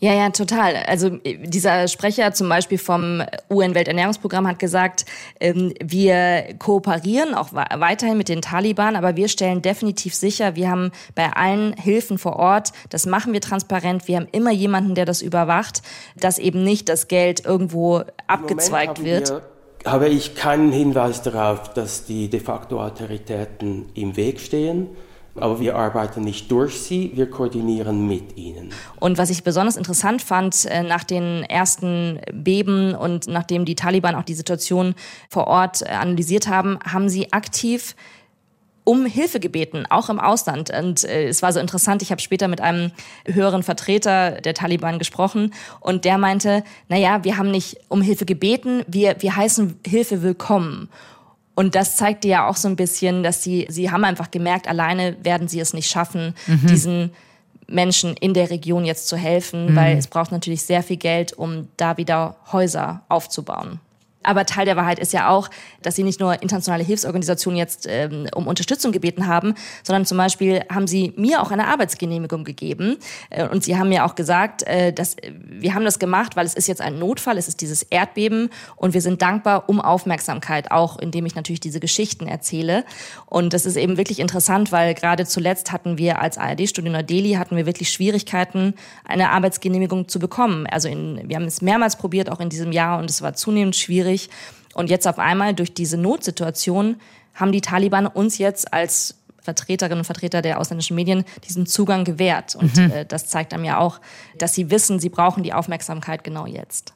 Ja, 0.02 0.14
ja, 0.14 0.30
total. 0.30 0.74
Also 0.88 1.10
dieser 1.24 1.86
Sprecher 1.86 2.32
zum 2.32 2.48
Beispiel 2.48 2.76
vom 2.76 3.22
UN-Welternährungsprogramm 3.48 4.48
hat 4.48 4.58
gesagt, 4.58 5.04
ähm, 5.38 5.72
wir 5.80 6.56
kooperieren 6.58 7.34
auch 7.36 7.52
weiterhin 7.52 8.18
mit 8.18 8.28
den 8.28 8.42
Taliban, 8.42 8.96
aber 8.96 9.14
wir 9.14 9.28
stellen 9.28 9.62
definitiv 9.62 10.16
sicher, 10.16 10.56
wir 10.56 10.68
haben 10.68 10.90
bei 11.14 11.32
allen 11.32 11.74
Hilfen 11.74 12.18
vor 12.18 12.34
Ort, 12.34 12.72
das 12.90 13.06
machen 13.06 13.32
wir 13.32 13.40
transparent, 13.40 14.08
wir 14.08 14.16
haben 14.16 14.26
immer 14.32 14.50
jemanden, 14.50 14.96
der 14.96 15.04
das 15.04 15.22
überwacht, 15.22 15.82
dass 16.16 16.40
eben 16.40 16.64
nicht 16.64 16.88
das 16.88 17.06
Geld 17.06 17.46
irgendwo 17.46 18.02
abgezweigt 18.26 19.04
wird. 19.04 19.30
Wir, 19.30 19.42
habe 19.92 20.08
ich 20.08 20.34
keinen 20.34 20.72
Hinweis 20.72 21.22
darauf, 21.22 21.74
dass 21.74 22.06
die 22.06 22.28
de 22.28 22.40
facto 22.40 22.82
Autoritäten 22.82 23.86
im 23.94 24.16
Weg 24.16 24.40
stehen. 24.40 24.88
Aber 25.34 25.60
wir 25.60 25.76
arbeiten 25.76 26.22
nicht 26.22 26.50
durch 26.50 26.80
sie, 26.80 27.12
wir 27.14 27.30
koordinieren 27.30 28.06
mit 28.06 28.36
ihnen. 28.36 28.70
Und 29.00 29.16
was 29.16 29.30
ich 29.30 29.42
besonders 29.44 29.76
interessant 29.76 30.20
fand, 30.20 30.66
äh, 30.66 30.82
nach 30.82 31.04
den 31.04 31.42
ersten 31.44 32.20
Beben 32.32 32.94
und 32.94 33.28
nachdem 33.28 33.64
die 33.64 33.74
Taliban 33.74 34.14
auch 34.14 34.24
die 34.24 34.34
Situation 34.34 34.94
vor 35.30 35.46
Ort 35.46 35.82
äh, 35.82 35.86
analysiert 35.86 36.48
haben, 36.48 36.78
haben 36.84 37.08
sie 37.08 37.32
aktiv 37.32 37.94
um 38.84 39.06
Hilfe 39.06 39.38
gebeten, 39.40 39.84
auch 39.88 40.10
im 40.10 40.18
Ausland. 40.18 40.70
Und 40.70 41.04
äh, 41.04 41.28
es 41.28 41.42
war 41.42 41.52
so 41.52 41.60
interessant, 41.60 42.02
ich 42.02 42.10
habe 42.10 42.20
später 42.20 42.48
mit 42.48 42.60
einem 42.60 42.90
höheren 43.24 43.62
Vertreter 43.62 44.32
der 44.40 44.54
Taliban 44.54 44.98
gesprochen 44.98 45.54
und 45.80 46.04
der 46.04 46.18
meinte, 46.18 46.64
naja, 46.88 47.24
wir 47.24 47.38
haben 47.38 47.50
nicht 47.50 47.78
um 47.88 48.02
Hilfe 48.02 48.24
gebeten, 48.24 48.82
wir, 48.86 49.16
wir 49.20 49.36
heißen 49.36 49.78
Hilfe 49.86 50.22
willkommen. 50.22 50.88
Und 51.54 51.74
das 51.74 51.96
zeigte 51.96 52.28
ja 52.28 52.48
auch 52.48 52.56
so 52.56 52.68
ein 52.68 52.76
bisschen, 52.76 53.22
dass 53.22 53.42
sie, 53.42 53.66
sie 53.68 53.90
haben 53.90 54.04
einfach 54.04 54.30
gemerkt, 54.30 54.68
alleine 54.68 55.16
werden 55.22 55.48
sie 55.48 55.60
es 55.60 55.74
nicht 55.74 55.90
schaffen, 55.90 56.34
mhm. 56.46 56.66
diesen 56.66 57.10
Menschen 57.66 58.16
in 58.16 58.34
der 58.34 58.50
Region 58.50 58.84
jetzt 58.84 59.08
zu 59.08 59.16
helfen, 59.16 59.72
mhm. 59.72 59.76
weil 59.76 59.96
es 59.96 60.06
braucht 60.06 60.32
natürlich 60.32 60.62
sehr 60.62 60.82
viel 60.82 60.96
Geld, 60.96 61.32
um 61.32 61.68
da 61.76 61.96
wieder 61.96 62.36
Häuser 62.52 63.02
aufzubauen. 63.08 63.80
Aber 64.22 64.46
Teil 64.46 64.64
der 64.64 64.76
Wahrheit 64.76 64.98
ist 64.98 65.12
ja 65.12 65.28
auch, 65.28 65.50
dass 65.82 65.96
sie 65.96 66.02
nicht 66.02 66.20
nur 66.20 66.40
internationale 66.42 66.84
Hilfsorganisationen 66.84 67.58
jetzt 67.58 67.86
ähm, 67.88 68.26
um 68.34 68.46
Unterstützung 68.46 68.92
gebeten 68.92 69.26
haben, 69.26 69.54
sondern 69.82 70.06
zum 70.06 70.18
Beispiel 70.18 70.62
haben 70.72 70.86
sie 70.86 71.12
mir 71.16 71.42
auch 71.42 71.50
eine 71.50 71.66
Arbeitsgenehmigung 71.68 72.44
gegeben. 72.44 72.98
Äh, 73.30 73.48
und 73.48 73.64
sie 73.64 73.76
haben 73.76 73.88
mir 73.88 74.04
auch 74.04 74.14
gesagt, 74.14 74.62
äh, 74.64 74.92
dass 74.92 75.16
wir 75.44 75.74
haben 75.74 75.84
das 75.84 75.98
gemacht, 75.98 76.36
weil 76.36 76.46
es 76.46 76.54
ist 76.54 76.68
jetzt 76.68 76.80
ein 76.80 76.98
Notfall, 76.98 77.38
es 77.38 77.48
ist 77.48 77.60
dieses 77.60 77.82
Erdbeben 77.82 78.50
und 78.76 78.94
wir 78.94 79.00
sind 79.00 79.22
dankbar 79.22 79.68
um 79.68 79.80
Aufmerksamkeit, 79.80 80.70
auch 80.70 80.98
indem 80.98 81.26
ich 81.26 81.34
natürlich 81.34 81.60
diese 81.60 81.80
Geschichten 81.80 82.26
erzähle. 82.26 82.84
Und 83.26 83.52
das 83.52 83.66
ist 83.66 83.76
eben 83.76 83.96
wirklich 83.96 84.20
interessant, 84.20 84.72
weil 84.72 84.94
gerade 84.94 85.26
zuletzt 85.26 85.72
hatten 85.72 85.98
wir 85.98 86.20
als 86.20 86.38
ARD-Studio 86.38 86.92
Neu-Delhi 86.92 87.32
hatten 87.34 87.56
wir 87.56 87.66
wirklich 87.66 87.90
Schwierigkeiten, 87.90 88.74
eine 89.04 89.30
Arbeitsgenehmigung 89.30 90.08
zu 90.08 90.18
bekommen. 90.18 90.66
Also 90.66 90.88
in, 90.88 91.20
wir 91.28 91.36
haben 91.36 91.44
es 91.44 91.62
mehrmals 91.62 91.96
probiert, 91.96 92.30
auch 92.30 92.40
in 92.40 92.48
diesem 92.48 92.72
Jahr, 92.72 92.98
und 92.98 93.10
es 93.10 93.22
war 93.22 93.34
zunehmend 93.34 93.76
schwierig 93.76 94.11
schwierig. 94.12 94.30
Und 94.74 94.90
jetzt 94.90 95.06
auf 95.06 95.18
einmal 95.18 95.54
durch 95.54 95.74
diese 95.74 95.96
Notsituation 95.96 96.96
haben 97.34 97.52
die 97.52 97.60
Taliban 97.60 98.06
uns 98.06 98.38
jetzt 98.38 98.72
als 98.72 99.18
Vertreterinnen 99.40 99.98
und 99.98 100.04
Vertreter 100.04 100.40
der 100.40 100.60
ausländischen 100.60 100.94
Medien 100.94 101.24
diesen 101.46 101.66
Zugang 101.66 102.04
gewährt. 102.04 102.54
Und 102.54 102.76
mhm. 102.76 102.90
äh, 102.90 103.04
das 103.04 103.26
zeigt 103.26 103.52
einem 103.52 103.64
ja 103.64 103.78
auch, 103.78 104.00
dass 104.38 104.54
sie 104.54 104.70
wissen, 104.70 105.00
sie 105.00 105.08
brauchen 105.08 105.42
die 105.42 105.52
Aufmerksamkeit 105.52 106.24
genau 106.24 106.46
jetzt. 106.46 106.94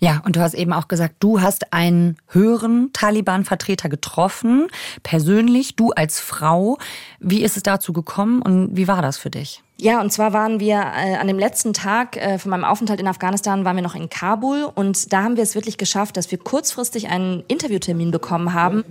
Ja, 0.00 0.22
und 0.24 0.34
du 0.34 0.40
hast 0.40 0.54
eben 0.54 0.72
auch 0.72 0.88
gesagt, 0.88 1.16
du 1.20 1.40
hast 1.40 1.72
einen 1.72 2.16
höheren 2.28 2.90
Taliban-Vertreter 2.92 3.88
getroffen, 3.88 4.66
persönlich, 5.04 5.76
du 5.76 5.92
als 5.92 6.18
Frau. 6.20 6.78
Wie 7.20 7.42
ist 7.42 7.56
es 7.56 7.62
dazu 7.62 7.92
gekommen 7.92 8.42
und 8.42 8.76
wie 8.76 8.88
war 8.88 9.02
das 9.02 9.18
für 9.18 9.30
dich? 9.30 9.62
Ja, 9.84 10.00
und 10.00 10.10
zwar 10.10 10.32
waren 10.32 10.60
wir 10.60 10.76
äh, 10.76 11.16
an 11.16 11.26
dem 11.26 11.38
letzten 11.38 11.74
Tag 11.74 12.16
äh, 12.16 12.38
von 12.38 12.50
meinem 12.50 12.64
Aufenthalt 12.64 13.00
in 13.00 13.06
Afghanistan, 13.06 13.66
waren 13.66 13.76
wir 13.76 13.82
noch 13.82 13.94
in 13.94 14.08
Kabul 14.08 14.66
und 14.74 15.12
da 15.12 15.24
haben 15.24 15.36
wir 15.36 15.42
es 15.42 15.54
wirklich 15.54 15.76
geschafft, 15.76 16.16
dass 16.16 16.30
wir 16.30 16.38
kurzfristig 16.38 17.10
einen 17.10 17.44
Interviewtermin 17.48 18.10
bekommen 18.10 18.54
haben 18.54 18.82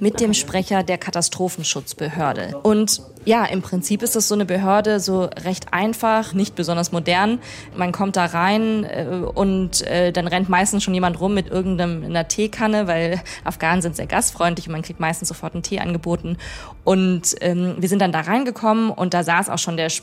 mit 0.00 0.20
dem 0.20 0.34
Sprecher 0.34 0.82
der 0.82 0.98
Katastrophenschutzbehörde. 0.98 2.58
Und 2.62 3.00
ja, 3.24 3.46
im 3.46 3.62
Prinzip 3.62 4.02
ist 4.02 4.14
das 4.14 4.28
so 4.28 4.34
eine 4.34 4.44
Behörde, 4.44 5.00
so 5.00 5.22
recht 5.22 5.72
einfach, 5.72 6.34
nicht 6.34 6.56
besonders 6.56 6.92
modern. 6.92 7.38
Man 7.74 7.92
kommt 7.92 8.16
da 8.16 8.26
rein 8.26 8.84
äh, 8.84 9.06
und 9.34 9.80
äh, 9.86 10.12
dann 10.12 10.26
rennt 10.26 10.50
meistens 10.50 10.82
schon 10.82 10.92
jemand 10.92 11.20
rum 11.20 11.32
mit 11.32 11.48
irgendeiner 11.48 12.28
Teekanne, 12.28 12.86
weil 12.86 13.22
Afghanen 13.44 13.80
sind 13.80 13.96
sehr 13.96 14.08
gastfreundlich 14.08 14.66
und 14.66 14.72
man 14.72 14.82
kriegt 14.82 15.00
meistens 15.00 15.28
sofort 15.28 15.54
einen 15.54 15.62
Tee 15.62 15.78
angeboten. 15.78 16.36
Und 16.84 17.36
ähm, 17.40 17.76
wir 17.78 17.88
sind 17.88 18.02
dann 18.02 18.12
da 18.12 18.20
reingekommen 18.20 18.90
und 18.90 19.14
da 19.14 19.22
saß 19.22 19.48
auch 19.48 19.58
schon 19.58 19.78
der 19.78 19.88
Sprecher 19.88 20.01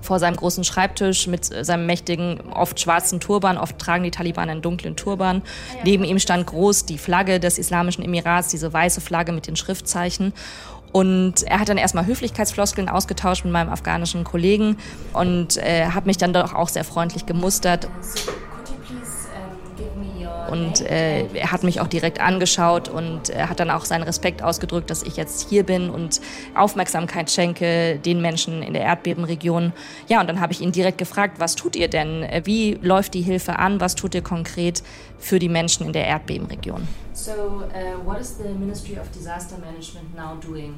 vor 0.00 0.18
seinem 0.18 0.36
großen 0.36 0.64
Schreibtisch 0.64 1.26
mit 1.26 1.44
seinem 1.44 1.86
mächtigen, 1.86 2.40
oft 2.52 2.80
schwarzen 2.80 3.20
Turban. 3.20 3.58
Oft 3.58 3.78
tragen 3.78 4.04
die 4.04 4.10
Taliban 4.10 4.50
einen 4.50 4.62
dunklen 4.62 4.96
Turban. 4.96 5.42
Neben 5.84 6.04
ihm 6.04 6.18
stand 6.18 6.46
groß 6.46 6.86
die 6.86 6.98
Flagge 6.98 7.40
des 7.40 7.58
Islamischen 7.58 8.04
Emirats, 8.04 8.48
diese 8.48 8.72
weiße 8.72 9.00
Flagge 9.00 9.32
mit 9.32 9.46
den 9.46 9.56
Schriftzeichen. 9.56 10.32
Und 10.92 11.42
er 11.42 11.60
hat 11.60 11.68
dann 11.68 11.76
erstmal 11.76 12.06
Höflichkeitsfloskeln 12.06 12.88
ausgetauscht 12.88 13.44
mit 13.44 13.52
meinem 13.52 13.68
afghanischen 13.68 14.24
Kollegen 14.24 14.78
und 15.12 15.58
äh, 15.58 15.86
hat 15.86 16.06
mich 16.06 16.16
dann 16.16 16.32
doch 16.32 16.54
auch 16.54 16.68
sehr 16.68 16.84
freundlich 16.84 17.26
gemustert. 17.26 17.88
Und 20.48 20.80
äh, 20.80 21.26
er 21.34 21.52
hat 21.52 21.62
mich 21.62 21.80
auch 21.80 21.86
direkt 21.86 22.20
angeschaut 22.20 22.88
und 22.88 23.30
er 23.30 23.48
hat 23.48 23.60
dann 23.60 23.70
auch 23.70 23.84
seinen 23.84 24.02
Respekt 24.02 24.42
ausgedrückt, 24.42 24.90
dass 24.90 25.02
ich 25.02 25.16
jetzt 25.16 25.48
hier 25.48 25.64
bin 25.64 25.90
und 25.90 26.20
Aufmerksamkeit 26.54 27.30
schenke 27.30 27.98
den 27.98 28.20
Menschen 28.20 28.62
in 28.62 28.72
der 28.72 28.82
Erdbebenregion. 28.82 29.72
Ja, 30.08 30.20
und 30.20 30.28
dann 30.28 30.40
habe 30.40 30.52
ich 30.52 30.60
ihn 30.60 30.72
direkt 30.72 30.98
gefragt, 30.98 31.38
was 31.38 31.54
tut 31.54 31.76
ihr 31.76 31.88
denn? 31.88 32.26
Wie 32.44 32.78
läuft 32.82 33.14
die 33.14 33.22
Hilfe 33.22 33.58
an? 33.58 33.80
Was 33.80 33.94
tut 33.94 34.14
ihr 34.14 34.22
konkret 34.22 34.82
für 35.18 35.38
die 35.38 35.48
Menschen 35.48 35.86
in 35.86 35.92
der 35.92 36.06
Erdbebenregion? 36.06 36.86
So, 37.12 37.32
uh, 37.32 38.04
what 38.04 38.20
is 38.20 38.36
the 38.38 38.48
Ministry 38.48 38.96
of 38.98 39.10
Disaster 39.10 39.58
Management 39.58 40.14
now 40.14 40.36
doing? 40.40 40.74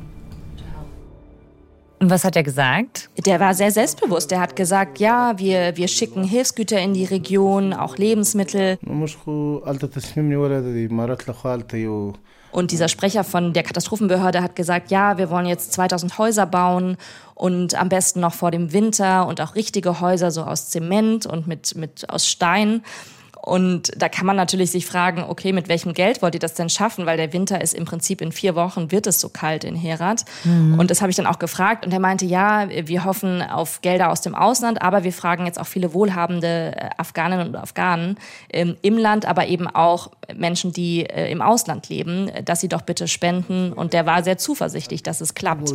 Und 2.01 2.09
was 2.09 2.25
hat 2.25 2.35
er 2.35 2.43
gesagt? 2.43 3.11
Der 3.27 3.41
war 3.41 3.53
sehr 3.53 3.71
selbstbewusst. 3.71 4.31
Der 4.31 4.41
hat 4.41 4.57
gesagt, 4.57 4.99
ja, 5.01 5.39
wir, 5.39 5.77
wir 5.77 5.87
schicken 5.87 6.25
Hilfsgüter 6.25 6.81
in 6.81 6.95
die 6.95 7.05
Region, 7.05 7.75
auch 7.75 7.99
Lebensmittel. 7.99 8.79
Und 12.53 12.73
dieser 12.73 12.89
Sprecher 12.89 13.23
von 13.23 13.53
der 13.53 13.63
Katastrophenbehörde 13.63 14.43
hat 14.43 14.57
gesagt, 14.57 14.91
ja, 14.91 15.19
wir 15.19 15.29
wollen 15.29 15.47
jetzt 15.47 15.75
2000 15.75 16.17
Häuser 16.17 16.47
bauen 16.47 16.97
und 17.35 17.75
am 17.75 17.91
besten 17.91 18.21
noch 18.21 18.35
vor 18.35 18.51
dem 18.51 18.73
Winter 18.73 19.27
und 19.27 19.41
auch 19.43 19.55
richtige 19.55 20.01
Häuser 20.01 20.31
so 20.31 20.43
aus 20.43 20.71
Zement 20.71 21.27
und 21.27 21.47
mit, 21.47 21.77
mit 21.77 22.09
aus 22.09 22.27
Stein. 22.27 22.83
Und 23.43 23.91
da 23.97 24.09
kann 24.09 24.27
man 24.27 24.37
natürlich 24.37 24.71
sich 24.71 24.87
fragen, 24.87 25.25
okay, 25.27 25.53
mit 25.53 25.69
welchem 25.69 25.95
Geld 25.95 26.21
wollt 26.23 26.35
ihr 26.35 26.41
das 26.41 26.55
denn 26.55 26.69
schaffen? 26.69 27.07
Weil 27.07 27.17
der 27.17 27.33
Winter 27.33 27.61
ist 27.61 27.75
im 27.75 27.85
Prinzip 27.85 28.21
in 28.21 28.33
vier 28.33 28.55
Wochen 28.55 28.91
wird 28.91 29.07
es 29.07 29.21
so 29.21 29.29
kalt 29.29 29.65
in 29.65 29.75
Herat. 29.75 30.25
Mhm. 30.45 30.79
Und 30.79 30.91
das 30.91 31.01
habe 31.01 31.11
ich 31.11 31.17
dann 31.17 31.27
auch 31.27 31.39
gefragt. 31.39 31.87
Und 31.87 31.93
er 31.93 32.01
meinte, 32.01 32.27
ja, 32.27 32.69
wir 32.69 33.05
hoffen 33.05 33.43
auf 33.43 33.81
Gelder 33.81 34.11
aus 34.11 34.21
dem 34.21 34.35
Ausland, 34.35 34.83
aber 34.83 35.05
wir 35.05 35.13
fragen 35.13 35.47
jetzt 35.47 35.59
auch 35.59 35.67
viele 35.67 35.95
wohlhabende 35.95 36.75
äh, 36.77 36.91
Afghaninnen 36.99 37.49
und 37.49 37.57
Afghanen 37.57 38.19
ähm, 38.53 38.77
im 38.83 38.99
Land, 38.99 39.25
aber 39.25 39.47
eben 39.47 39.67
auch 39.67 40.11
Menschen, 40.35 40.73
die 40.73 41.07
äh, 41.07 41.31
im 41.31 41.43
Ausland 41.43 41.89
leben, 41.89 42.31
dass 42.45 42.61
sie 42.61 42.69
doch 42.69 42.83
bitte 42.83 43.09
spenden. 43.09 43.73
Und 43.73 43.93
der 43.93 44.07
war 44.07 44.23
sehr 44.23 44.39
zuversichtlich, 44.39 45.03
dass 45.03 45.21
es 45.21 45.35
klappt. 45.35 45.71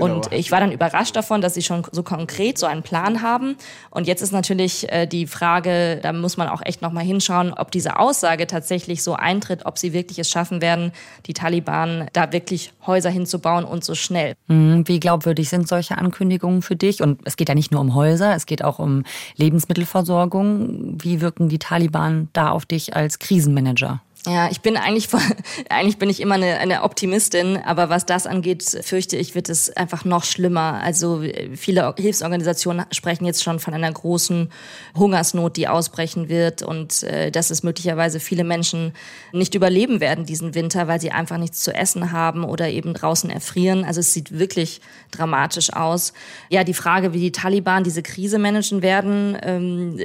Und 0.00 0.32
ich 0.32 0.50
war 0.52 0.60
dann 0.60 0.72
überrascht 0.72 1.16
davon, 1.16 1.40
dass 1.40 1.54
sie 1.54 1.62
schon 1.62 1.82
so 1.90 2.02
konkret 2.02 2.58
so 2.58 2.66
einen 2.66 2.82
Plan 2.82 3.22
haben. 3.22 3.56
Und 3.90 4.06
jetzt 4.06 4.22
ist 4.22 4.32
natürlich 4.32 4.90
äh, 4.92 5.06
die 5.06 5.26
Frage, 5.26 5.87
da 5.96 6.12
muss 6.12 6.36
man 6.36 6.48
auch 6.48 6.62
echt 6.64 6.82
nochmal 6.82 7.04
hinschauen, 7.04 7.52
ob 7.52 7.70
diese 7.70 7.98
Aussage 7.98 8.46
tatsächlich 8.46 9.02
so 9.02 9.14
eintritt, 9.14 9.66
ob 9.66 9.78
sie 9.78 9.92
wirklich 9.92 10.18
es 10.18 10.30
schaffen 10.30 10.60
werden, 10.60 10.92
die 11.26 11.32
Taliban 11.32 12.08
da 12.12 12.32
wirklich 12.32 12.72
Häuser 12.86 13.10
hinzubauen 13.10 13.64
und 13.64 13.84
so 13.84 13.94
schnell. 13.94 14.34
Mhm, 14.46 14.86
wie 14.86 15.00
glaubwürdig 15.00 15.48
sind 15.48 15.68
solche 15.68 15.98
Ankündigungen 15.98 16.62
für 16.62 16.76
dich? 16.76 17.02
Und 17.02 17.20
es 17.24 17.36
geht 17.36 17.48
ja 17.48 17.54
nicht 17.54 17.72
nur 17.72 17.80
um 17.80 17.94
Häuser, 17.94 18.34
es 18.34 18.46
geht 18.46 18.64
auch 18.64 18.78
um 18.78 19.04
Lebensmittelversorgung. 19.36 20.98
Wie 21.00 21.20
wirken 21.20 21.48
die 21.48 21.58
Taliban 21.58 22.28
da 22.32 22.50
auf 22.50 22.66
dich 22.66 22.94
als 22.94 23.18
Krisenmanager? 23.18 24.00
Ja, 24.28 24.50
ich 24.50 24.60
bin 24.60 24.76
eigentlich, 24.76 25.08
eigentlich 25.70 25.96
bin 25.96 26.10
ich 26.10 26.20
immer 26.20 26.34
eine, 26.34 26.58
eine 26.58 26.82
Optimistin, 26.82 27.56
aber 27.56 27.88
was 27.88 28.04
das 28.04 28.26
angeht, 28.26 28.62
fürchte 28.82 29.16
ich, 29.16 29.34
wird 29.34 29.48
es 29.48 29.70
einfach 29.70 30.04
noch 30.04 30.24
schlimmer. 30.24 30.80
Also 30.82 31.22
viele 31.54 31.94
Hilfsorganisationen 31.96 32.84
sprechen 32.92 33.24
jetzt 33.24 33.42
schon 33.42 33.58
von 33.58 33.72
einer 33.72 33.90
großen 33.90 34.50
Hungersnot, 34.94 35.56
die 35.56 35.68
ausbrechen 35.68 36.28
wird 36.28 36.62
und 36.62 37.02
äh, 37.04 37.30
dass 37.30 37.50
es 37.50 37.62
möglicherweise 37.62 38.20
viele 38.20 38.44
Menschen 38.44 38.92
nicht 39.32 39.54
überleben 39.54 40.00
werden 40.00 40.26
diesen 40.26 40.54
Winter, 40.54 40.88
weil 40.88 41.00
sie 41.00 41.10
einfach 41.10 41.38
nichts 41.38 41.62
zu 41.62 41.72
essen 41.74 42.12
haben 42.12 42.44
oder 42.44 42.68
eben 42.68 42.92
draußen 42.92 43.30
erfrieren. 43.30 43.84
Also 43.84 44.00
es 44.00 44.12
sieht 44.12 44.38
wirklich 44.38 44.82
dramatisch 45.10 45.72
aus. 45.72 46.12
Ja, 46.50 46.64
die 46.64 46.74
Frage, 46.74 47.14
wie 47.14 47.20
die 47.20 47.32
Taliban 47.32 47.82
diese 47.82 48.02
Krise 48.02 48.38
managen 48.38 48.82
werden, 48.82 49.38
ähm, 49.42 49.98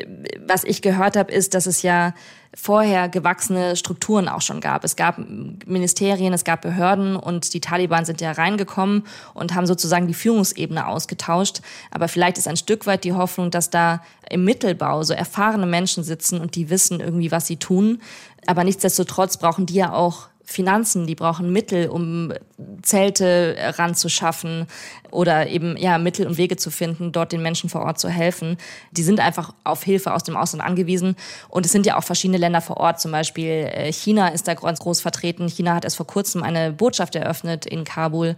was 0.48 0.64
ich 0.64 0.82
gehört 0.82 1.18
habe, 1.18 1.32
ist, 1.32 1.54
dass 1.56 1.66
es 1.66 1.82
ja 1.82 2.14
vorher 2.56 3.10
gewachsene 3.10 3.76
Strukturen 3.76 4.28
auch 4.28 4.42
schon 4.42 4.62
gab. 4.62 4.84
Es 4.84 4.96
gab 4.96 5.18
Ministerien, 5.66 6.34
es 6.34 6.44
gab 6.44 6.62
Behörden 6.62 7.16
und 7.16 7.54
die 7.54 7.62
Taliban 7.62 8.06
sind 8.06 8.22
ja 8.22 8.32
reingekommen 8.32 9.04
und 9.34 9.56
haben 9.56 9.66
sozusagen 9.66 10.08
die 10.08 10.14
Führungsebene 10.14 10.88
ausgetauscht. 10.88 11.62
Aber 11.90 12.08
vielleicht 12.08 12.38
ist 12.38 12.48
ein 12.48 12.58
Stück 12.58 12.86
weit 12.86 13.04
die 13.04 13.14
Hoffnung, 13.14 13.50
dass 13.50 13.70
da 13.70 14.02
im 14.30 14.46
Mittelbau 14.46 15.04
so 15.04 15.14
erfahrene 15.14 15.66
Menschen 15.66 16.04
sitzen 16.04 16.40
und 16.40 16.56
die 16.56 16.70
wissen 16.70 17.00
irgendwie, 17.00 17.32
was 17.32 17.48
sie 17.48 17.58
tun. 17.58 18.02
Aber 18.46 18.64
nichtsdestotrotz 18.64 19.38
brauchen 19.38 19.66
die 19.66 19.76
ja 19.76 19.94
auch 19.94 20.28
Finanzen, 20.46 21.08
die 21.08 21.16
brauchen 21.16 21.52
Mittel, 21.52 21.90
um 21.90 22.34
Zelte 22.82 23.56
ranzuschaffen 23.78 24.68
oder 25.10 25.48
eben 25.48 25.78
ja 25.78 25.98
Mittel 25.98 26.28
und 26.28 26.38
Wege 26.38 26.58
zu 26.58 26.70
finden, 26.70 27.12
dort 27.12 27.32
den 27.32 27.42
Menschen 27.42 27.70
vor 27.70 27.82
Ort 27.82 28.00
zu 28.00 28.10
helfen. 28.10 28.58
Die 28.92 29.04
sind 29.04 29.20
einfach 29.20 29.54
auf 29.64 29.84
Hilfe 29.84 30.14
aus 30.14 30.24
dem 30.24 30.36
Ausland 30.36 30.64
angewiesen 30.64 31.16
und 31.50 31.66
es 31.66 31.72
sind 31.72 31.86
ja 31.86 31.98
auch 31.98 32.04
verschiedene 32.04 32.38
Länder 32.38 32.62
vor 32.62 32.78
Ort. 32.78 33.00
Zum 33.00 33.12
Beispiel 33.12 33.70
äh, 33.74 33.92
China 33.92 34.30
ist 34.30 34.48
da 34.48 34.54
ganz 34.54 34.80
groß 34.80 35.02
vertreten. 35.02 35.48
China 35.48 35.76
hat 35.76 35.86
erst 35.86 35.98
vor 35.98 36.08
kurzem 36.08 36.44
eine 36.44 36.72
Botschaft 36.74 37.16
eröffnet 37.16 37.66
in 37.66 37.84
Kabul 37.86 38.36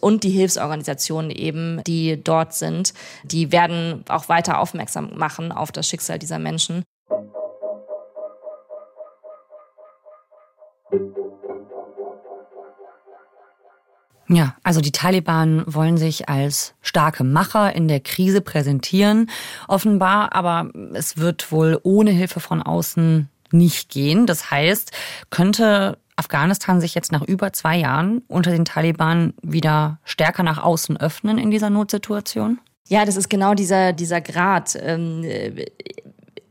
und 0.00 0.24
die 0.24 0.30
Hilfsorganisationen 0.30 1.30
eben, 1.30 1.82
die 1.86 2.22
dort 2.22 2.52
sind, 2.52 2.92
die 3.22 3.52
werden 3.52 4.04
auch 4.08 4.28
weiter 4.28 4.58
aufmerksam 4.58 5.16
machen 5.16 5.50
auf 5.52 5.72
das 5.72 5.88
Schicksal 5.88 6.18
dieser 6.18 6.38
Menschen. 6.38 6.84
Ja, 14.28 14.54
also 14.62 14.80
die 14.80 14.92
Taliban 14.92 15.64
wollen 15.66 15.98
sich 15.98 16.28
als 16.28 16.74
starke 16.80 17.24
Macher 17.24 17.74
in 17.74 17.88
der 17.88 18.00
Krise 18.00 18.40
präsentieren, 18.40 19.30
offenbar, 19.68 20.34
aber 20.34 20.70
es 20.94 21.18
wird 21.18 21.52
wohl 21.52 21.78
ohne 21.82 22.10
Hilfe 22.10 22.40
von 22.40 22.62
außen 22.62 23.28
nicht 23.50 23.90
gehen. 23.90 24.26
Das 24.26 24.50
heißt, 24.50 24.92
könnte 25.30 25.98
Afghanistan 26.16 26.80
sich 26.80 26.94
jetzt 26.94 27.12
nach 27.12 27.22
über 27.22 27.52
zwei 27.52 27.76
Jahren 27.76 28.22
unter 28.28 28.50
den 28.50 28.64
Taliban 28.64 29.34
wieder 29.42 29.98
stärker 30.04 30.42
nach 30.42 30.62
außen 30.62 30.96
öffnen 30.96 31.38
in 31.38 31.50
dieser 31.50 31.70
Notsituation? 31.70 32.58
Ja, 32.88 33.04
das 33.04 33.16
ist 33.16 33.30
genau 33.30 33.54
dieser, 33.54 33.92
dieser 33.92 34.20
Grad. 34.20 34.76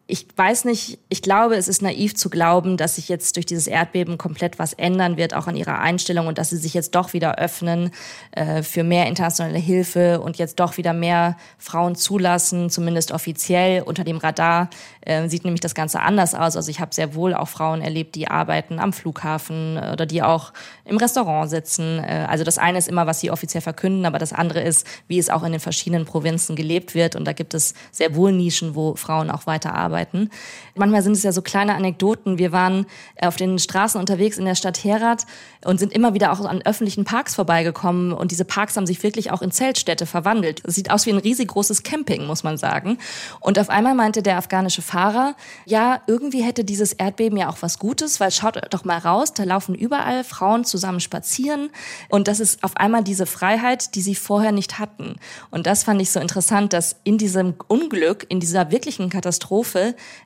Ich 0.05 0.27
weiß 0.35 0.65
nicht, 0.65 0.99
ich 1.07 1.21
glaube, 1.21 1.55
es 1.55 1.69
ist 1.69 1.81
naiv 1.81 2.13
zu 2.13 2.29
glauben, 2.29 2.75
dass 2.75 2.97
sich 2.97 3.07
jetzt 3.07 3.37
durch 3.37 3.45
dieses 3.45 3.67
Erdbeben 3.67 4.17
komplett 4.17 4.59
was 4.59 4.73
ändern 4.73 5.15
wird, 5.15 5.33
auch 5.33 5.47
an 5.47 5.55
ihrer 5.55 5.79
Einstellung 5.79 6.27
und 6.27 6.37
dass 6.37 6.49
sie 6.49 6.57
sich 6.57 6.73
jetzt 6.73 6.93
doch 6.93 7.13
wieder 7.13 7.37
öffnen 7.37 7.89
äh, 8.31 8.63
für 8.63 8.83
mehr 8.83 9.07
internationale 9.07 9.59
Hilfe 9.59 10.19
und 10.19 10.37
jetzt 10.37 10.59
doch 10.59 10.75
wieder 10.75 10.91
mehr 10.91 11.37
Frauen 11.57 11.95
zulassen, 11.95 12.69
zumindest 12.69 13.13
offiziell 13.13 13.81
unter 13.81 14.03
dem 14.03 14.17
Radar. 14.17 14.69
Äh, 14.99 15.29
sieht 15.29 15.45
nämlich 15.45 15.61
das 15.61 15.73
Ganze 15.73 16.01
anders 16.01 16.35
aus. 16.35 16.57
Also 16.57 16.69
ich 16.69 16.81
habe 16.81 16.93
sehr 16.93 17.15
wohl 17.15 17.33
auch 17.33 17.47
Frauen 17.47 17.81
erlebt, 17.81 18.15
die 18.15 18.27
arbeiten 18.27 18.79
am 18.79 18.91
Flughafen 18.91 19.77
oder 19.77 20.05
die 20.05 20.21
auch 20.21 20.51
im 20.83 20.97
Restaurant 20.97 21.49
sitzen. 21.49 21.99
Äh, 21.99 22.25
also 22.29 22.43
das 22.43 22.57
eine 22.57 22.77
ist 22.77 22.89
immer, 22.89 23.07
was 23.07 23.21
sie 23.21 23.31
offiziell 23.31 23.61
verkünden, 23.61 24.05
aber 24.05 24.19
das 24.19 24.33
andere 24.33 24.59
ist, 24.59 24.85
wie 25.07 25.17
es 25.17 25.29
auch 25.29 25.43
in 25.43 25.53
den 25.53 25.61
verschiedenen 25.61 26.03
Provinzen 26.03 26.57
gelebt 26.57 26.93
wird. 26.93 27.15
Und 27.15 27.23
da 27.23 27.31
gibt 27.31 27.53
es 27.53 27.73
sehr 27.93 28.17
wohl 28.17 28.33
Nischen, 28.33 28.75
wo 28.75 28.95
Frauen 28.95 29.31
auch 29.31 29.47
weiter 29.47 29.73
arbeiten 29.73 29.92
arbeiten. 29.93 30.29
Manchmal 30.75 31.03
sind 31.03 31.13
es 31.13 31.21
ja 31.21 31.31
so 31.31 31.43
kleine 31.43 31.75
Anekdoten. 31.75 32.39
Wir 32.39 32.51
waren 32.51 32.87
äh, 33.15 33.27
auf 33.27 33.35
den 33.35 33.59
Straßen 33.59 33.99
unterwegs 33.99 34.39
in 34.39 34.45
der 34.45 34.55
Stadt 34.55 34.83
Herat 34.83 35.25
und 35.63 35.79
sind 35.79 35.93
immer 35.93 36.15
wieder 36.15 36.31
auch 36.31 36.43
an 36.43 36.63
öffentlichen 36.63 37.05
Parks 37.05 37.35
vorbeigekommen. 37.35 38.11
Und 38.11 38.31
diese 38.31 38.43
Parks 38.43 38.75
haben 38.75 38.87
sich 38.87 39.03
wirklich 39.03 39.31
auch 39.31 39.43
in 39.43 39.51
Zeltstädte 39.51 40.07
verwandelt. 40.07 40.63
Es 40.65 40.75
sieht 40.75 40.89
aus 40.89 41.05
wie 41.05 41.11
ein 41.11 41.19
riesig 41.19 41.49
großes 41.49 41.83
Camping, 41.83 42.25
muss 42.25 42.43
man 42.43 42.57
sagen. 42.57 42.97
Und 43.39 43.59
auf 43.59 43.69
einmal 43.69 43.93
meinte 43.93 44.23
der 44.23 44.37
afghanische 44.37 44.81
Fahrer, 44.81 45.35
ja, 45.65 46.01
irgendwie 46.07 46.41
hätte 46.41 46.63
dieses 46.63 46.93
Erdbeben 46.93 47.37
ja 47.37 47.49
auch 47.49 47.57
was 47.61 47.77
Gutes, 47.77 48.19
weil 48.19 48.31
schaut 48.31 48.59
doch 48.71 48.83
mal 48.83 48.97
raus, 48.97 49.33
da 49.33 49.43
laufen 49.43 49.75
überall 49.75 50.23
Frauen 50.23 50.65
zusammen 50.65 50.99
spazieren. 50.99 51.69
Und 52.09 52.27
das 52.27 52.39
ist 52.39 52.63
auf 52.63 52.77
einmal 52.77 53.03
diese 53.03 53.27
Freiheit, 53.27 53.93
die 53.93 54.01
sie 54.01 54.15
vorher 54.15 54.51
nicht 54.51 54.79
hatten. 54.79 55.17
Und 55.51 55.67
das 55.67 55.83
fand 55.83 56.01
ich 56.01 56.11
so 56.11 56.19
interessant, 56.19 56.73
dass 56.73 56.95
in 57.03 57.19
diesem 57.19 57.53
Unglück, 57.67 58.25
in 58.29 58.39
dieser 58.39 58.71
wirklichen 58.71 59.09
Katastrophe, 59.09 59.82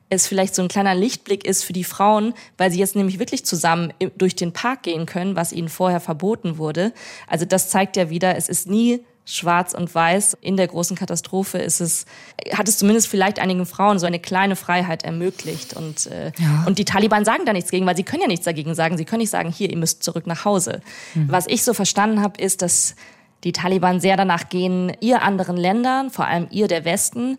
es 0.09 0.27
vielleicht 0.27 0.55
so 0.55 0.61
ein 0.61 0.67
kleiner 0.67 0.95
Lichtblick 0.95 1.45
ist 1.45 1.63
für 1.63 1.73
die 1.73 1.83
Frauen, 1.83 2.33
weil 2.57 2.71
sie 2.71 2.79
jetzt 2.79 2.95
nämlich 2.95 3.19
wirklich 3.19 3.45
zusammen 3.45 3.93
durch 4.17 4.35
den 4.35 4.53
Park 4.53 4.83
gehen 4.83 5.05
können, 5.05 5.35
was 5.35 5.51
ihnen 5.51 5.69
vorher 5.69 5.99
verboten 5.99 6.57
wurde. 6.57 6.93
Also 7.27 7.45
das 7.45 7.69
zeigt 7.69 7.97
ja 7.97 8.09
wieder, 8.09 8.35
es 8.37 8.49
ist 8.49 8.67
nie 8.69 9.01
schwarz 9.27 9.73
und 9.73 9.93
weiß. 9.93 10.37
In 10.39 10.55
der 10.55 10.67
großen 10.67 10.95
Katastrophe 10.95 11.57
ist 11.57 11.81
es, 11.81 12.05
hat 12.53 12.69
es 12.69 12.77
zumindest 12.77 13.07
vielleicht 13.07 13.39
einigen 13.39 13.65
Frauen 13.65 13.99
so 13.99 14.05
eine 14.05 14.19
kleine 14.19 14.55
Freiheit 14.55 15.03
ermöglicht. 15.03 15.73
Und, 15.73 16.07
äh, 16.07 16.31
ja. 16.39 16.63
und 16.65 16.79
die 16.79 16.85
Taliban 16.85 17.25
sagen 17.25 17.45
da 17.45 17.51
nichts 17.51 17.69
gegen, 17.69 17.85
weil 17.85 17.97
sie 17.97 18.03
können 18.03 18.21
ja 18.21 18.27
nichts 18.27 18.45
dagegen 18.45 18.73
sagen. 18.73 18.97
Sie 18.97 19.03
können 19.03 19.19
nicht 19.19 19.29
sagen, 19.29 19.51
hier, 19.51 19.69
ihr 19.69 19.77
müsst 19.77 20.01
zurück 20.01 20.25
nach 20.27 20.45
Hause. 20.45 20.81
Mhm. 21.13 21.29
Was 21.29 21.45
ich 21.47 21.63
so 21.63 21.73
verstanden 21.73 22.21
habe, 22.21 22.41
ist, 22.41 22.61
dass 22.61 22.95
die 23.43 23.51
Taliban 23.51 23.99
sehr 23.99 24.15
danach 24.15 24.47
gehen, 24.47 24.95
ihr 25.01 25.21
anderen 25.21 25.57
Ländern, 25.57 26.09
vor 26.09 26.25
allem 26.25 26.47
ihr 26.49 26.69
der 26.69 26.85
Westen, 26.85 27.37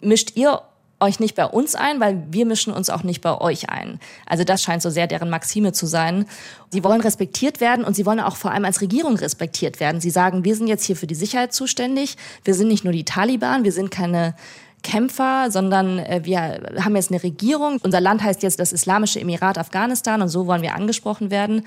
mischt 0.00 0.36
ihr 0.36 0.62
euch 1.00 1.20
nicht 1.20 1.34
bei 1.34 1.44
uns 1.44 1.74
ein, 1.74 2.00
weil 2.00 2.24
wir 2.30 2.46
mischen 2.46 2.72
uns 2.72 2.90
auch 2.90 3.02
nicht 3.02 3.20
bei 3.20 3.40
euch 3.40 3.70
ein. 3.70 4.00
Also 4.26 4.44
das 4.44 4.62
scheint 4.62 4.82
so 4.82 4.90
sehr 4.90 5.06
deren 5.06 5.30
Maxime 5.30 5.72
zu 5.72 5.86
sein. 5.86 6.26
Sie 6.70 6.82
wollen 6.82 7.00
respektiert 7.00 7.60
werden 7.60 7.84
und 7.84 7.94
sie 7.94 8.04
wollen 8.04 8.20
auch 8.20 8.36
vor 8.36 8.50
allem 8.50 8.64
als 8.64 8.80
Regierung 8.80 9.16
respektiert 9.16 9.80
werden. 9.80 10.00
Sie 10.00 10.10
sagen, 10.10 10.44
wir 10.44 10.56
sind 10.56 10.66
jetzt 10.66 10.84
hier 10.84 10.96
für 10.96 11.06
die 11.06 11.14
Sicherheit 11.14 11.52
zuständig. 11.52 12.16
Wir 12.44 12.54
sind 12.54 12.68
nicht 12.68 12.84
nur 12.84 12.92
die 12.92 13.04
Taliban, 13.04 13.64
wir 13.64 13.72
sind 13.72 13.90
keine 13.90 14.34
Kämpfer, 14.82 15.50
sondern 15.50 15.98
äh, 15.98 16.20
wir 16.24 16.60
haben 16.84 16.96
jetzt 16.96 17.10
eine 17.10 17.22
Regierung. 17.22 17.78
Unser 17.82 18.00
Land 18.00 18.22
heißt 18.22 18.42
jetzt 18.42 18.60
das 18.60 18.72
Islamische 18.72 19.20
Emirat 19.20 19.58
Afghanistan 19.58 20.22
und 20.22 20.28
so 20.28 20.46
wollen 20.46 20.62
wir 20.62 20.74
angesprochen 20.74 21.30
werden 21.30 21.64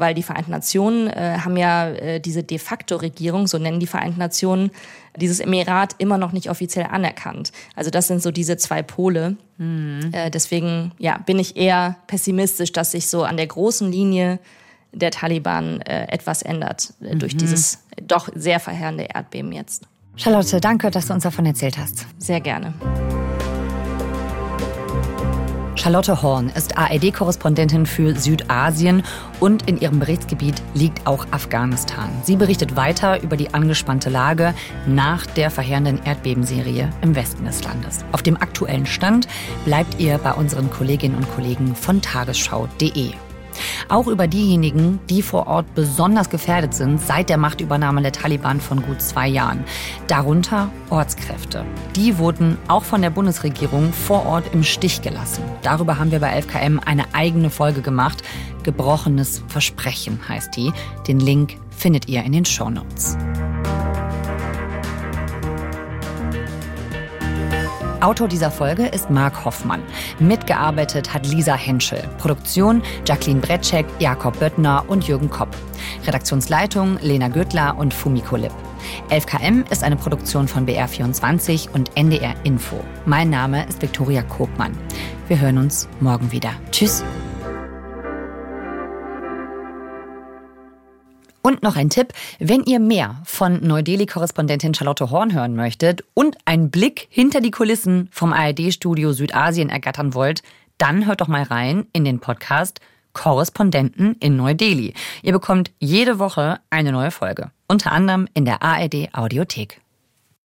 weil 0.00 0.14
die 0.14 0.22
Vereinten 0.22 0.50
Nationen 0.50 1.06
äh, 1.08 1.38
haben 1.44 1.56
ja 1.56 1.88
äh, 1.90 2.20
diese 2.20 2.42
de 2.42 2.58
facto 2.58 2.96
Regierung, 2.96 3.46
so 3.46 3.58
nennen 3.58 3.78
die 3.78 3.86
Vereinten 3.86 4.18
Nationen, 4.18 4.70
dieses 5.16 5.40
Emirat 5.40 5.94
immer 5.98 6.18
noch 6.18 6.32
nicht 6.32 6.50
offiziell 6.50 6.86
anerkannt. 6.90 7.52
Also 7.76 7.90
das 7.90 8.08
sind 8.08 8.22
so 8.22 8.30
diese 8.30 8.56
zwei 8.56 8.82
Pole. 8.82 9.36
Mhm. 9.58 10.10
Äh, 10.12 10.30
deswegen 10.30 10.92
ja, 10.98 11.18
bin 11.18 11.38
ich 11.38 11.56
eher 11.56 11.96
pessimistisch, 12.06 12.72
dass 12.72 12.92
sich 12.92 13.08
so 13.08 13.22
an 13.24 13.36
der 13.36 13.46
großen 13.46 13.90
Linie 13.92 14.38
der 14.92 15.10
Taliban 15.10 15.80
äh, 15.82 16.08
etwas 16.08 16.42
ändert 16.42 16.94
äh, 17.00 17.14
durch 17.16 17.34
mhm. 17.34 17.38
dieses 17.38 17.84
doch 18.02 18.28
sehr 18.34 18.58
verheerende 18.58 19.04
Erdbeben 19.04 19.52
jetzt. 19.52 19.84
Charlotte, 20.16 20.60
danke, 20.60 20.90
dass 20.90 21.06
du 21.06 21.14
uns 21.14 21.22
davon 21.22 21.46
erzählt 21.46 21.78
hast. 21.78 22.06
Sehr 22.18 22.40
gerne. 22.40 22.74
Charlotte 25.80 26.20
Horn 26.20 26.50
ist 26.50 26.76
ARD-Korrespondentin 26.76 27.86
für 27.86 28.14
Südasien 28.14 29.02
und 29.40 29.66
in 29.66 29.80
ihrem 29.80 29.98
Berichtsgebiet 29.98 30.56
liegt 30.74 31.06
auch 31.06 31.26
Afghanistan. 31.30 32.10
Sie 32.22 32.36
berichtet 32.36 32.76
weiter 32.76 33.22
über 33.22 33.38
die 33.38 33.54
angespannte 33.54 34.10
Lage 34.10 34.52
nach 34.86 35.24
der 35.24 35.50
verheerenden 35.50 35.98
Erdbebenserie 36.04 36.90
im 37.00 37.14
Westen 37.16 37.46
des 37.46 37.64
Landes. 37.64 38.04
Auf 38.12 38.22
dem 38.22 38.36
aktuellen 38.36 38.84
Stand 38.84 39.26
bleibt 39.64 39.98
ihr 39.98 40.18
bei 40.18 40.34
unseren 40.34 40.68
Kolleginnen 40.68 41.16
und 41.16 41.34
Kollegen 41.34 41.74
von 41.74 42.02
tagesschau.de. 42.02 43.14
Auch 43.88 44.06
über 44.06 44.26
diejenigen, 44.26 45.00
die 45.08 45.22
vor 45.22 45.46
Ort 45.46 45.74
besonders 45.74 46.30
gefährdet 46.30 46.74
sind 46.74 47.00
seit 47.00 47.28
der 47.28 47.38
Machtübernahme 47.38 48.02
der 48.02 48.12
Taliban 48.12 48.60
von 48.60 48.82
gut 48.82 49.02
zwei 49.02 49.28
Jahren. 49.28 49.64
Darunter 50.06 50.70
Ortskräfte. 50.90 51.64
Die 51.96 52.18
wurden 52.18 52.58
auch 52.68 52.84
von 52.84 53.02
der 53.02 53.10
Bundesregierung 53.10 53.92
vor 53.92 54.26
Ort 54.26 54.52
im 54.52 54.62
Stich 54.62 55.02
gelassen. 55.02 55.44
Darüber 55.62 55.98
haben 55.98 56.10
wir 56.10 56.20
bei 56.20 56.38
11KM 56.38 56.78
eine 56.84 57.04
eigene 57.14 57.50
Folge 57.50 57.82
gemacht. 57.82 58.22
Gebrochenes 58.62 59.42
Versprechen 59.48 60.20
heißt 60.28 60.56
die. 60.56 60.72
Den 61.08 61.20
Link 61.20 61.56
findet 61.70 62.08
ihr 62.08 62.22
in 62.22 62.32
den 62.32 62.44
Shownotes. 62.44 63.16
Autor 68.00 68.28
dieser 68.28 68.50
Folge 68.50 68.86
ist 68.86 69.10
Marc 69.10 69.44
Hoffmann. 69.44 69.82
Mitgearbeitet 70.18 71.12
hat 71.12 71.26
Lisa 71.26 71.54
Henschel. 71.54 72.02
Produktion 72.18 72.82
Jacqueline 73.06 73.40
Bretschek, 73.40 73.84
Jakob 73.98 74.38
Böttner 74.38 74.84
und 74.88 75.06
Jürgen 75.06 75.28
Kopp. 75.28 75.54
Redaktionsleitung 76.06 76.98
Lena 77.02 77.28
Göttler 77.28 77.76
und 77.76 77.92
Fumiko 77.92 78.36
Lipp. 78.36 78.52
11KM 79.10 79.70
ist 79.70 79.84
eine 79.84 79.96
Produktion 79.96 80.48
von 80.48 80.66
BR24 80.66 81.70
und 81.72 81.94
NDR 81.94 82.34
Info. 82.44 82.82
Mein 83.04 83.28
Name 83.28 83.66
ist 83.66 83.82
Viktoria 83.82 84.22
Kobmann. 84.22 84.76
Wir 85.28 85.38
hören 85.38 85.58
uns 85.58 85.86
morgen 86.00 86.32
wieder. 86.32 86.52
Tschüss. 86.70 87.04
Und 91.50 91.64
noch 91.64 91.74
ein 91.74 91.90
Tipp, 91.90 92.12
wenn 92.38 92.62
ihr 92.62 92.78
mehr 92.78 93.20
von 93.24 93.66
Neu-Delhi-Korrespondentin 93.66 94.72
Charlotte 94.72 95.10
Horn 95.10 95.34
hören 95.34 95.56
möchtet 95.56 96.04
und 96.14 96.38
einen 96.44 96.70
Blick 96.70 97.08
hinter 97.10 97.40
die 97.40 97.50
Kulissen 97.50 98.08
vom 98.12 98.32
ARD-Studio 98.32 99.12
Südasien 99.12 99.68
ergattern 99.68 100.14
wollt, 100.14 100.44
dann 100.78 101.08
hört 101.08 101.22
doch 101.22 101.26
mal 101.26 101.42
rein 101.42 101.86
in 101.92 102.04
den 102.04 102.20
Podcast 102.20 102.78
Korrespondenten 103.14 104.14
in 104.20 104.36
Neu-Delhi. 104.36 104.94
Ihr 105.24 105.32
bekommt 105.32 105.72
jede 105.80 106.20
Woche 106.20 106.60
eine 106.70 106.92
neue 106.92 107.10
Folge, 107.10 107.50
unter 107.66 107.90
anderem 107.90 108.28
in 108.32 108.44
der 108.44 108.62
ARD 108.62 109.08
Audiothek. 109.12 109.80